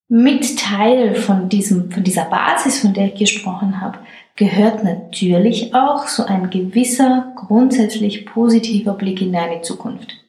Mit 0.09 0.57
Teil 0.57 1.15
von 1.15 1.49
diesem, 1.49 1.91
von 1.91 2.01
dieser 2.01 2.25
Basis, 2.25 2.79
von 2.79 2.93
der 2.93 3.07
ich 3.07 3.15
gesprochen 3.15 3.81
habe, 3.81 3.99
gehört 4.37 4.85
natürlich 4.85 5.75
auch 5.75 6.07
so 6.07 6.23
ein 6.23 6.49
gewisser 6.49 7.33
grundsätzlich 7.35 8.25
positiver 8.25 8.93
Blick 8.93 9.21
in 9.21 9.33
deine 9.33 9.61
Zukunft. 9.63 10.26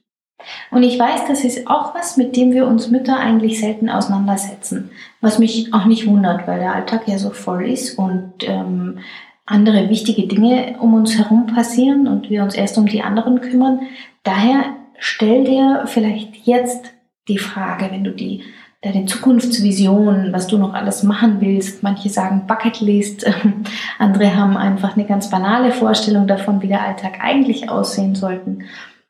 Und 0.71 0.83
ich 0.83 0.99
weiß, 0.99 1.27
das 1.29 1.45
ist 1.45 1.67
auch 1.67 1.95
was, 1.95 2.17
mit 2.17 2.37
dem 2.37 2.53
wir 2.53 2.67
uns 2.67 2.89
Mütter 2.89 3.19
eigentlich 3.19 3.61
selten 3.61 3.89
auseinandersetzen. 3.89 4.91
Was 5.21 5.39
mich 5.39 5.73
auch 5.75 5.85
nicht 5.85 6.07
wundert, 6.07 6.47
weil 6.47 6.59
der 6.59 6.75
Alltag 6.75 7.03
ja 7.07 7.19
so 7.19 7.31
voll 7.31 7.69
ist 7.69 7.99
und 7.99 8.33
ähm, 8.43 8.99
andere 9.47 9.89
wichtige 9.89 10.27
Dinge 10.27 10.77
um 10.81 10.95
uns 10.95 11.17
herum 11.17 11.47
passieren 11.47 12.07
und 12.07 12.31
wir 12.31 12.43
uns 12.43 12.55
erst 12.55 12.77
um 12.77 12.87
die 12.87 13.03
anderen 13.03 13.41
kümmern. 13.41 13.81
Daher 14.23 14.65
stell 14.99 15.45
dir 15.45 15.85
vielleicht 15.87 16.47
jetzt 16.47 16.93
die 17.29 17.39
Frage, 17.39 17.91
wenn 17.91 18.05
du 18.05 18.11
die 18.11 18.43
deine 18.83 19.07
Zukunftsvision, 19.07 20.33
was 20.33 20.47
du 20.47 20.57
noch 20.57 20.73
alles 20.73 21.03
machen 21.03 21.41
willst. 21.41 21.83
Manche 21.83 22.11
sagen 22.11 22.47
Bucketlist, 22.47 23.27
andere 23.99 24.37
haben 24.37 24.57
einfach 24.57 24.97
eine 24.97 25.07
ganz 25.07 25.31
banale 25.31 25.73
Vorstellung 25.73 26.27
davon, 26.27 26.63
wie 26.63 26.69
der 26.69 26.83
Alltag 26.83 27.19
eigentlich 27.21 27.69
aussehen 27.71 28.15
sollten. 28.15 28.65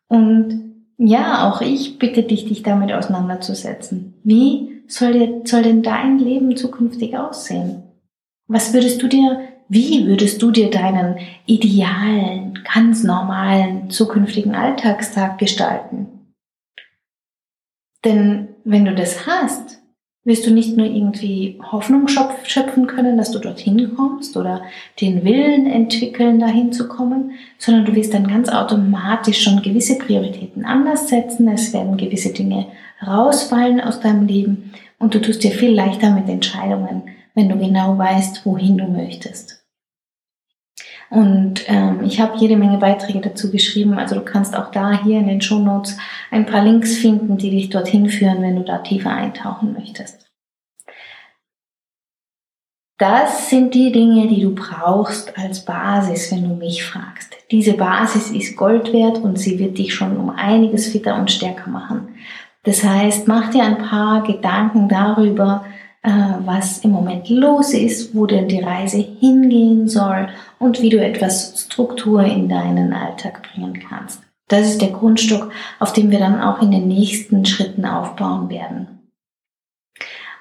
Und 0.08 0.77
ja, 0.98 1.48
auch 1.48 1.60
ich 1.60 1.98
bitte 1.98 2.24
dich, 2.24 2.46
dich 2.46 2.62
damit 2.62 2.92
auseinanderzusetzen. 2.92 4.14
Wie 4.24 4.82
soll, 4.88 5.42
soll 5.44 5.62
denn 5.62 5.82
dein 5.82 6.18
Leben 6.18 6.56
zukünftig 6.56 7.16
aussehen? 7.16 7.84
Was 8.48 8.74
würdest 8.74 9.00
du 9.00 9.06
dir, 9.06 9.40
wie 9.68 10.06
würdest 10.06 10.42
du 10.42 10.50
dir 10.50 10.70
deinen 10.70 11.18
idealen, 11.46 12.58
ganz 12.72 13.04
normalen 13.04 13.90
zukünftigen 13.90 14.54
Alltagstag 14.54 15.38
gestalten? 15.38 16.32
Denn 18.04 18.48
wenn 18.64 18.84
du 18.84 18.94
das 18.94 19.26
hast, 19.26 19.77
wirst 20.24 20.46
du 20.46 20.50
nicht 20.50 20.76
nur 20.76 20.86
irgendwie 20.86 21.58
Hoffnung 21.72 22.06
schöpfen 22.08 22.86
können, 22.86 23.16
dass 23.16 23.30
du 23.30 23.38
dorthin 23.38 23.94
kommst 23.96 24.36
oder 24.36 24.62
den 25.00 25.24
Willen 25.24 25.66
entwickeln, 25.66 26.38
dahin 26.38 26.72
zu 26.72 26.88
kommen, 26.88 27.32
sondern 27.56 27.86
du 27.86 27.94
wirst 27.94 28.12
dann 28.12 28.28
ganz 28.28 28.48
automatisch 28.48 29.42
schon 29.42 29.62
gewisse 29.62 29.96
Prioritäten 29.96 30.64
anders 30.64 31.08
setzen. 31.08 31.48
Es 31.48 31.72
werden 31.72 31.96
gewisse 31.96 32.32
Dinge 32.32 32.66
rausfallen 33.06 33.80
aus 33.80 34.00
deinem 34.00 34.26
Leben 34.26 34.72
und 34.98 35.14
du 35.14 35.20
tust 35.20 35.44
dir 35.44 35.52
viel 35.52 35.74
leichter 35.74 36.10
mit 36.10 36.28
Entscheidungen, 36.28 37.02
wenn 37.34 37.48
du 37.48 37.56
genau 37.56 37.96
weißt, 37.96 38.44
wohin 38.44 38.76
du 38.76 38.86
möchtest. 38.86 39.57
Und 41.10 41.62
ähm, 41.68 42.02
ich 42.04 42.20
habe 42.20 42.36
jede 42.38 42.56
Menge 42.56 42.78
Beiträge 42.78 43.20
dazu 43.20 43.50
geschrieben. 43.50 43.98
Also 43.98 44.14
du 44.14 44.20
kannst 44.22 44.54
auch 44.54 44.70
da 44.70 45.02
hier 45.02 45.18
in 45.18 45.26
den 45.26 45.40
Show 45.40 45.58
Notes 45.58 45.96
ein 46.30 46.44
paar 46.44 46.62
Links 46.62 46.96
finden, 46.96 47.38
die 47.38 47.50
dich 47.50 47.70
dorthin 47.70 48.08
führen, 48.08 48.42
wenn 48.42 48.56
du 48.56 48.62
da 48.62 48.78
tiefer 48.78 49.10
eintauchen 49.10 49.72
möchtest. 49.72 50.28
Das 52.98 53.48
sind 53.48 53.74
die 53.74 53.92
Dinge, 53.92 54.26
die 54.26 54.42
du 54.42 54.54
brauchst 54.56 55.38
als 55.38 55.64
Basis, 55.64 56.32
wenn 56.32 56.48
du 56.48 56.56
mich 56.56 56.84
fragst. 56.84 57.32
Diese 57.52 57.74
Basis 57.74 58.32
ist 58.32 58.56
Gold 58.56 58.92
wert 58.92 59.18
und 59.18 59.38
sie 59.38 59.58
wird 59.60 59.78
dich 59.78 59.94
schon 59.94 60.16
um 60.16 60.30
einiges 60.30 60.88
fitter 60.88 61.14
und 61.14 61.30
stärker 61.30 61.70
machen. 61.70 62.16
Das 62.64 62.82
heißt, 62.82 63.28
mach 63.28 63.50
dir 63.50 63.62
ein 63.62 63.78
paar 63.78 64.24
Gedanken 64.24 64.88
darüber, 64.88 65.64
was 66.02 66.78
im 66.78 66.92
Moment 66.92 67.28
los 67.28 67.74
ist, 67.74 68.14
wo 68.14 68.26
denn 68.26 68.48
die 68.48 68.60
Reise 68.60 68.98
hingehen 68.98 69.88
soll 69.88 70.28
und 70.58 70.80
wie 70.80 70.90
du 70.90 71.04
etwas 71.04 71.64
Struktur 71.66 72.22
in 72.22 72.48
deinen 72.48 72.92
Alltag 72.92 73.42
bringen 73.42 73.80
kannst. 73.88 74.22
Das 74.48 74.66
ist 74.66 74.80
der 74.80 74.90
Grundstock, 74.90 75.52
auf 75.78 75.92
dem 75.92 76.10
wir 76.10 76.18
dann 76.18 76.40
auch 76.40 76.62
in 76.62 76.70
den 76.70 76.88
nächsten 76.88 77.44
Schritten 77.44 77.84
aufbauen 77.84 78.48
werden. 78.48 78.98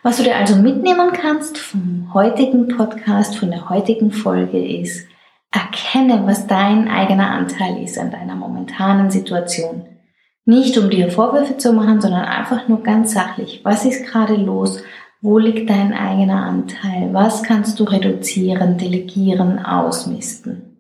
Was 0.04 0.18
du 0.18 0.24
dir 0.24 0.38
also 0.38 0.56
mitnehmen 0.56 1.12
kannst 1.12 1.58
vom 1.58 2.14
heutigen 2.14 2.70
Podcast, 2.70 3.36
von 3.36 3.52
der 3.52 3.70
heutigen 3.70 4.12
Folge 4.12 4.66
ist, 4.66 5.06
erkenne, 5.52 6.26
was 6.26 6.48
dein 6.48 6.88
eigener 6.88 7.32
Anteil 7.32 7.84
ist 7.84 7.98
an 7.98 8.12
deiner 8.12 8.36
momentanen 8.36 9.12
Situation. 9.12 9.86
Nicht 10.46 10.78
um 10.78 10.90
dir 10.90 11.12
Vorwürfe 11.12 11.58
zu 11.58 11.74
machen, 11.74 12.00
sondern 12.00 12.24
einfach 12.24 12.70
nur 12.70 12.84
ganz 12.84 13.14
sachlich. 13.14 13.62
Was 13.64 13.84
ist 13.84 14.06
gerade 14.06 14.36
los? 14.36 14.82
Wo 15.22 15.40
liegt 15.40 15.70
dein 15.70 15.94
eigener 15.94 16.46
Anteil? 16.46 17.12
Was 17.12 17.42
kannst 17.42 17.80
du 17.80 17.86
reduzieren, 17.86 18.78
delegieren, 18.78 19.58
ausmisten? 19.58 20.78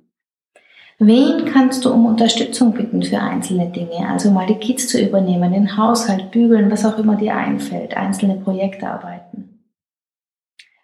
Wen 1.00 1.46
kannst 1.46 1.86
du 1.86 1.92
um 1.92 2.06
Unterstützung 2.06 2.74
bitten 2.74 3.02
für 3.02 3.20
einzelne 3.20 3.70
Dinge? 3.70 4.08
Also 4.08 4.30
mal 4.30 4.46
die 4.46 4.56
Kids 4.56 4.88
zu 4.90 5.02
übernehmen, 5.02 5.54
den 5.54 5.76
Haushalt, 5.76 6.30
bügeln, 6.32 6.70
was 6.70 6.86
auch 6.86 7.00
immer 7.00 7.16
dir 7.16 7.36
einfällt, 7.36 7.98
einzelne 7.98 8.36
Projekte 8.36 8.88
arbeiten. 8.88 9.58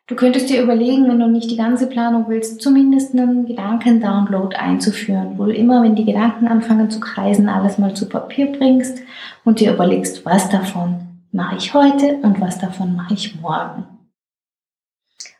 Du 0.08 0.16
könntest 0.16 0.50
dir 0.50 0.62
überlegen, 0.62 1.08
wenn 1.08 1.20
du 1.20 1.28
nicht 1.28 1.50
die 1.50 1.58
ganze 1.58 1.88
Planung 1.88 2.26
willst, 2.28 2.62
zumindest 2.62 3.13
einen 3.13 3.46
Gedankendownload 3.46 4.56
einzuführen, 4.56 5.38
wo 5.38 5.46
du 5.46 5.54
immer, 5.54 5.82
wenn 5.82 5.96
die 5.96 6.06
Gedanken 6.06 6.48
anfangen 6.48 6.89
zu 6.89 7.00
kreisen, 7.00 7.50
alles 7.50 7.78
mal 7.78 7.94
zu 7.96 8.10
Papier 8.10 8.52
bringst 8.52 9.00
und 9.46 9.60
dir 9.60 9.74
überlegst, 9.74 10.26
was 10.26 10.50
davon 10.50 11.12
mache 11.34 11.58
ich 11.58 11.74
heute 11.74 12.19
und 12.22 12.39
was 12.39 12.60
davon 12.60 12.96
mache 12.96 13.15
ich 13.15 13.39
morgen. 13.41 13.86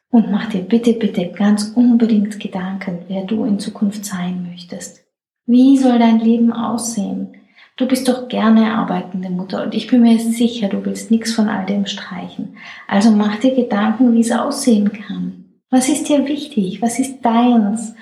Und 0.10 0.32
mach 0.32 0.50
dir 0.50 0.62
bitte, 0.62 0.94
bitte 0.94 1.32
ganz 1.32 1.72
unbedingt 1.76 2.40
Gedanken, 2.40 3.00
wer 3.08 3.24
du 3.24 3.46
in 3.46 3.60
Zukunft 3.60 4.06
sein 4.06 4.48
möchtest. 4.50 5.04
Wie 5.46 5.78
soll 5.78 6.00
dein 6.00 6.20
Leben 6.20 6.52
aussehen? 6.52 7.36
Du 7.78 7.88
bist 7.88 8.08
doch 8.08 8.28
gerne 8.28 8.76
arbeitende 8.76 9.30
Mutter 9.30 9.64
und 9.64 9.74
ich 9.74 9.88
bin 9.88 10.02
mir 10.02 10.20
sicher, 10.20 10.68
du 10.68 10.86
willst 10.86 11.10
nichts 11.10 11.34
von 11.34 11.50
all 11.50 11.66
dem 11.66 11.86
streichen. 11.86 12.58
Also 12.88 13.12
mach 13.12 13.40
dir 13.40 13.56
Gedanken, 13.56 14.14
wie 14.14 14.22
es 14.22 14.32
aussehen 14.32 14.92
kann. 14.92 15.46
Was 15.70 15.90
ist 15.90 16.08
dir 16.08 16.28
wichtig? 16.28 16.82
Was 16.82 17.00
ist 17.00 17.22
deins? 17.22 17.96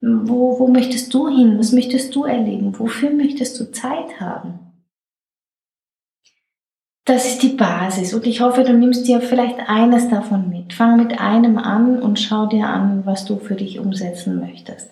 Wo, 0.00 0.58
wo 0.58 0.66
möchtest 0.66 1.14
du 1.14 1.28
hin? 1.28 1.58
Was 1.58 1.72
möchtest 1.72 2.14
du 2.14 2.24
erleben? 2.24 2.76
Wofür 2.76 3.10
möchtest 3.10 3.58
du 3.60 3.70
Zeit 3.70 4.20
haben? 4.20 4.58
Das 7.04 7.26
ist 7.26 7.42
die 7.42 7.48
Basis 7.48 8.14
und 8.14 8.26
ich 8.26 8.40
hoffe, 8.40 8.62
du 8.62 8.72
nimmst 8.72 9.08
dir 9.08 9.20
vielleicht 9.20 9.58
eines 9.68 10.08
davon 10.08 10.48
mit. 10.48 10.72
Fang 10.72 10.96
mit 10.96 11.18
einem 11.20 11.58
an 11.58 12.00
und 12.00 12.20
schau 12.20 12.46
dir 12.46 12.68
an, 12.68 13.04
was 13.04 13.24
du 13.24 13.38
für 13.38 13.56
dich 13.56 13.80
umsetzen 13.80 14.38
möchtest. 14.38 14.90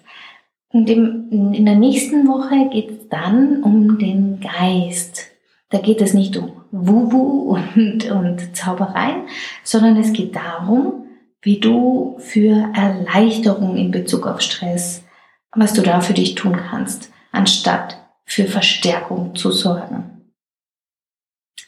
Und 0.72 0.90
in 0.90 1.64
der 1.64 1.76
nächsten 1.76 2.26
Woche 2.26 2.68
geht 2.70 2.90
es 2.90 3.08
dann 3.08 3.62
um 3.62 3.98
den 3.98 4.40
Geist. 4.40 5.30
Da 5.68 5.78
geht 5.78 6.00
es 6.00 6.14
nicht 6.14 6.36
um 6.36 6.50
Wubu 6.72 7.56
und, 7.56 8.10
und 8.10 8.56
Zaubereien, 8.56 9.22
sondern 9.62 9.96
es 9.96 10.12
geht 10.12 10.34
darum, 10.34 11.06
wie 11.42 11.58
du 11.60 12.16
für 12.18 12.72
Erleichterung 12.74 13.76
in 13.76 13.92
Bezug 13.92 14.26
auf 14.26 14.40
Stress, 14.40 15.04
was 15.52 15.72
du 15.74 15.82
da 15.82 16.00
für 16.00 16.12
dich 16.12 16.34
tun 16.34 16.56
kannst, 16.56 17.12
anstatt 17.32 17.98
für 18.24 18.44
Verstärkung 18.44 19.34
zu 19.34 19.50
sorgen. 19.50 20.19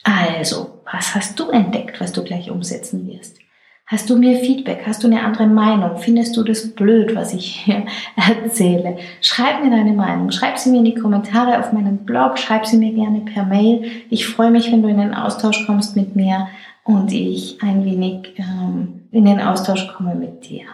Also, 0.02 0.80
was 0.90 1.14
hast 1.14 1.38
du 1.38 1.50
entdeckt, 1.50 2.00
was 2.00 2.12
du 2.12 2.22
gleich 2.24 2.50
umsetzen 2.50 3.06
wirst? 3.06 3.38
Hast 3.86 4.08
du 4.08 4.16
mir 4.16 4.38
Feedback? 4.38 4.84
Hast 4.86 5.02
du 5.02 5.06
eine 5.06 5.22
andere 5.22 5.46
Meinung? 5.46 5.98
Findest 5.98 6.36
du 6.36 6.42
das 6.42 6.74
blöd, 6.74 7.14
was 7.14 7.34
ich 7.34 7.56
hier 7.64 7.84
erzähle? 8.16 8.96
Schreib 9.20 9.62
mir 9.62 9.70
deine 9.70 9.92
Meinung. 9.92 10.30
Schreib 10.30 10.58
sie 10.58 10.70
mir 10.70 10.78
in 10.78 10.86
die 10.86 10.94
Kommentare 10.94 11.58
auf 11.58 11.72
meinem 11.72 11.98
Blog. 11.98 12.38
Schreib 12.38 12.64
sie 12.64 12.78
mir 12.78 12.92
gerne 12.94 13.20
per 13.20 13.44
Mail. 13.44 13.90
Ich 14.08 14.26
freue 14.26 14.50
mich, 14.50 14.72
wenn 14.72 14.82
du 14.82 14.88
in 14.88 14.98
den 14.98 15.14
Austausch 15.14 15.66
kommst 15.66 15.94
mit 15.94 16.16
mir 16.16 16.48
und 16.84 17.12
ich 17.12 17.62
ein 17.62 17.84
wenig 17.84 18.34
ähm, 18.38 19.08
in 19.10 19.26
den 19.26 19.40
Austausch 19.40 19.88
komme 19.88 20.14
mit 20.14 20.48
dir. 20.48 20.64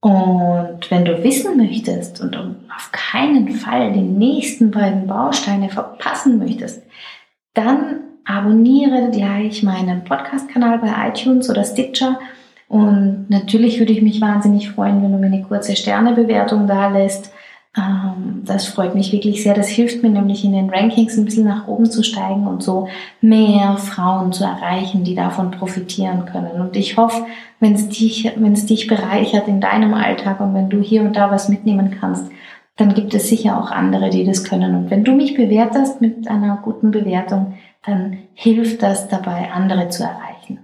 Und 0.00 0.90
wenn 0.90 1.04
du 1.04 1.22
wissen 1.22 1.56
möchtest 1.56 2.20
und 2.20 2.36
auf 2.36 2.90
keinen 2.92 3.50
Fall 3.50 3.92
die 3.92 4.00
nächsten 4.00 4.70
beiden 4.70 5.06
Bausteine 5.06 5.68
verpassen 5.68 6.38
möchtest, 6.38 6.82
dann 7.56 8.00
abonniere 8.24 9.10
gleich 9.10 9.62
meinen 9.62 10.04
Podcast-Kanal 10.04 10.78
bei 10.78 10.92
iTunes 11.08 11.48
oder 11.48 11.64
Stitcher. 11.64 12.18
Und 12.68 13.26
natürlich 13.28 13.78
würde 13.78 13.92
ich 13.92 14.02
mich 14.02 14.20
wahnsinnig 14.20 14.70
freuen, 14.70 15.02
wenn 15.02 15.12
du 15.12 15.18
mir 15.18 15.26
eine 15.26 15.42
kurze 15.42 15.76
Sternebewertung 15.76 16.66
da 16.66 16.88
lässt. 16.88 17.32
Ähm, 17.76 18.42
das 18.44 18.66
freut 18.66 18.94
mich 18.94 19.12
wirklich 19.12 19.42
sehr. 19.42 19.54
Das 19.54 19.68
hilft 19.68 20.02
mir 20.02 20.10
nämlich 20.10 20.44
in 20.44 20.52
den 20.52 20.68
Rankings 20.70 21.16
ein 21.16 21.24
bisschen 21.24 21.44
nach 21.44 21.68
oben 21.68 21.86
zu 21.86 22.02
steigen 22.02 22.46
und 22.48 22.62
so 22.62 22.88
mehr 23.20 23.76
Frauen 23.76 24.32
zu 24.32 24.44
erreichen, 24.44 25.04
die 25.04 25.14
davon 25.14 25.52
profitieren 25.52 26.26
können. 26.26 26.60
Und 26.60 26.76
ich 26.76 26.96
hoffe, 26.96 27.24
wenn 27.60 27.74
es 27.74 27.88
dich, 27.88 28.32
wenn 28.36 28.54
es 28.54 28.66
dich 28.66 28.88
bereichert 28.88 29.46
in 29.46 29.60
deinem 29.60 29.94
Alltag 29.94 30.40
und 30.40 30.52
wenn 30.54 30.68
du 30.68 30.80
hier 30.80 31.02
und 31.02 31.16
da 31.16 31.30
was 31.30 31.48
mitnehmen 31.48 31.96
kannst, 32.00 32.30
dann 32.76 32.94
gibt 32.94 33.14
es 33.14 33.28
sicher 33.28 33.58
auch 33.58 33.70
andere, 33.70 34.10
die 34.10 34.24
das 34.24 34.44
können. 34.44 34.74
Und 34.74 34.90
wenn 34.90 35.04
du 35.04 35.12
mich 35.12 35.34
bewertest 35.34 36.00
mit 36.00 36.28
einer 36.28 36.58
guten 36.62 36.90
Bewertung, 36.90 37.54
dann 37.84 38.18
hilft 38.34 38.82
das 38.82 39.08
dabei, 39.08 39.50
andere 39.52 39.88
zu 39.88 40.04
erreichen. 40.04 40.60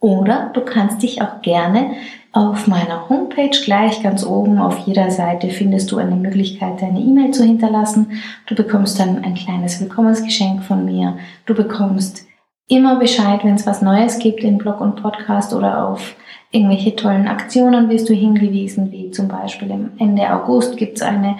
Oder 0.00 0.50
du 0.52 0.60
kannst 0.60 1.02
dich 1.02 1.22
auch 1.22 1.40
gerne 1.40 1.92
auf 2.32 2.66
meiner 2.66 3.08
Homepage 3.08 3.56
gleich 3.64 4.02
ganz 4.02 4.24
oben 4.26 4.58
auf 4.58 4.78
jeder 4.86 5.10
Seite 5.10 5.50
findest 5.50 5.90
du 5.92 5.98
eine 5.98 6.16
Möglichkeit, 6.16 6.82
deine 6.82 7.00
E-Mail 7.00 7.30
zu 7.30 7.44
hinterlassen. 7.44 8.20
Du 8.46 8.54
bekommst 8.54 8.98
dann 8.98 9.24
ein 9.24 9.34
kleines 9.34 9.80
Willkommensgeschenk 9.80 10.62
von 10.64 10.84
mir. 10.84 11.16
Du 11.46 11.54
bekommst 11.54 12.26
immer 12.68 12.96
Bescheid, 12.96 13.44
wenn 13.44 13.54
es 13.54 13.66
was 13.66 13.82
Neues 13.82 14.18
gibt 14.18 14.42
in 14.42 14.58
Blog 14.58 14.80
und 14.80 14.96
Podcast 14.96 15.52
oder 15.52 15.88
auf 15.88 16.16
irgendwelche 16.50 16.96
tollen 16.96 17.28
Aktionen 17.28 17.88
wirst 17.88 18.08
du 18.08 18.14
hingewiesen, 18.14 18.92
wie 18.92 19.10
zum 19.10 19.28
Beispiel 19.28 19.70
im 19.70 19.90
Ende 19.98 20.32
August 20.32 20.76
gibt 20.76 20.96
es 20.96 21.02
eine 21.02 21.36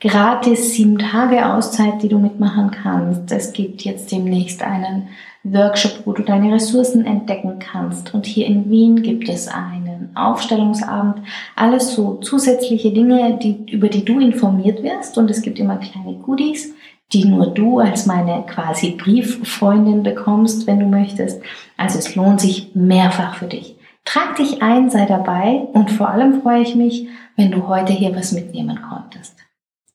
gratis 0.00 0.74
sieben 0.74 0.98
Tage 0.98 1.46
Auszeit, 1.46 2.02
die 2.02 2.08
du 2.08 2.18
mitmachen 2.18 2.70
kannst. 2.70 3.30
Es 3.32 3.52
gibt 3.52 3.82
jetzt 3.82 4.10
demnächst 4.12 4.62
einen 4.62 5.08
Workshop, 5.42 6.06
wo 6.06 6.12
du 6.12 6.22
deine 6.22 6.54
Ressourcen 6.54 7.06
entdecken 7.06 7.58
kannst. 7.58 8.12
Und 8.14 8.26
hier 8.26 8.46
in 8.46 8.70
Wien 8.70 9.02
gibt 9.02 9.28
es 9.28 9.48
einen 9.48 10.10
Aufstellungsabend. 10.14 11.18
Alles 11.56 11.94
so 11.94 12.16
zusätzliche 12.16 12.92
Dinge, 12.92 13.38
die, 13.42 13.64
über 13.70 13.88
die 13.88 14.04
du 14.04 14.20
informiert 14.20 14.82
wirst. 14.82 15.16
Und 15.18 15.30
es 15.30 15.42
gibt 15.42 15.58
immer 15.58 15.76
kleine 15.76 16.14
Goodies, 16.18 16.74
die 17.12 17.24
nur 17.24 17.48
du 17.48 17.78
als 17.80 18.06
meine 18.06 18.44
quasi 18.46 18.92
Brieffreundin 18.92 20.02
bekommst, 20.02 20.66
wenn 20.66 20.78
du 20.78 20.86
möchtest. 20.86 21.42
Also 21.76 21.98
es 21.98 22.14
lohnt 22.14 22.40
sich 22.40 22.74
mehrfach 22.74 23.34
für 23.34 23.46
dich. 23.46 23.76
Trag 24.04 24.36
dich 24.36 24.62
ein, 24.62 24.90
sei 24.90 25.06
dabei 25.06 25.68
und 25.72 25.90
vor 25.90 26.08
allem 26.08 26.42
freue 26.42 26.62
ich 26.62 26.74
mich, 26.74 27.08
wenn 27.36 27.50
du 27.50 27.68
heute 27.68 27.92
hier 27.92 28.14
was 28.14 28.32
mitnehmen 28.32 28.80
konntest. 28.88 29.36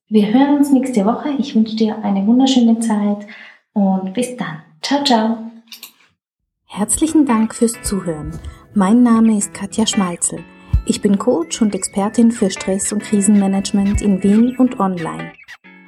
Wir 0.08 0.32
hören 0.34 0.58
uns 0.58 0.72
nächste 0.72 1.06
Woche. 1.06 1.30
Ich 1.40 1.56
wünsche 1.56 1.76
dir 1.76 2.04
eine 2.04 2.26
wunderschöne 2.28 2.80
Zeit 2.80 3.26
und 3.74 4.14
bis 4.14 4.38
dann. 4.38 4.62
Ciao, 4.82 5.04
ciao. 5.04 5.38
Herzlichen 6.66 7.26
Dank 7.26 7.56
fürs 7.56 7.82
Zuhören. 7.82 8.32
Mein 8.74 9.02
Name 9.02 9.38
ist 9.38 9.54
Katja 9.54 9.88
Schmalzel. 9.88 10.44
Ich 10.86 11.02
bin 11.02 11.18
Coach 11.18 11.62
und 11.62 11.74
Expertin 11.74 12.32
für 12.32 12.52
Stress- 12.52 12.94
und 12.94 13.02
Krisenmanagement 13.02 14.02
in 14.02 14.22
Wien 14.22 14.56
und 14.58 14.80
online. 14.80 15.32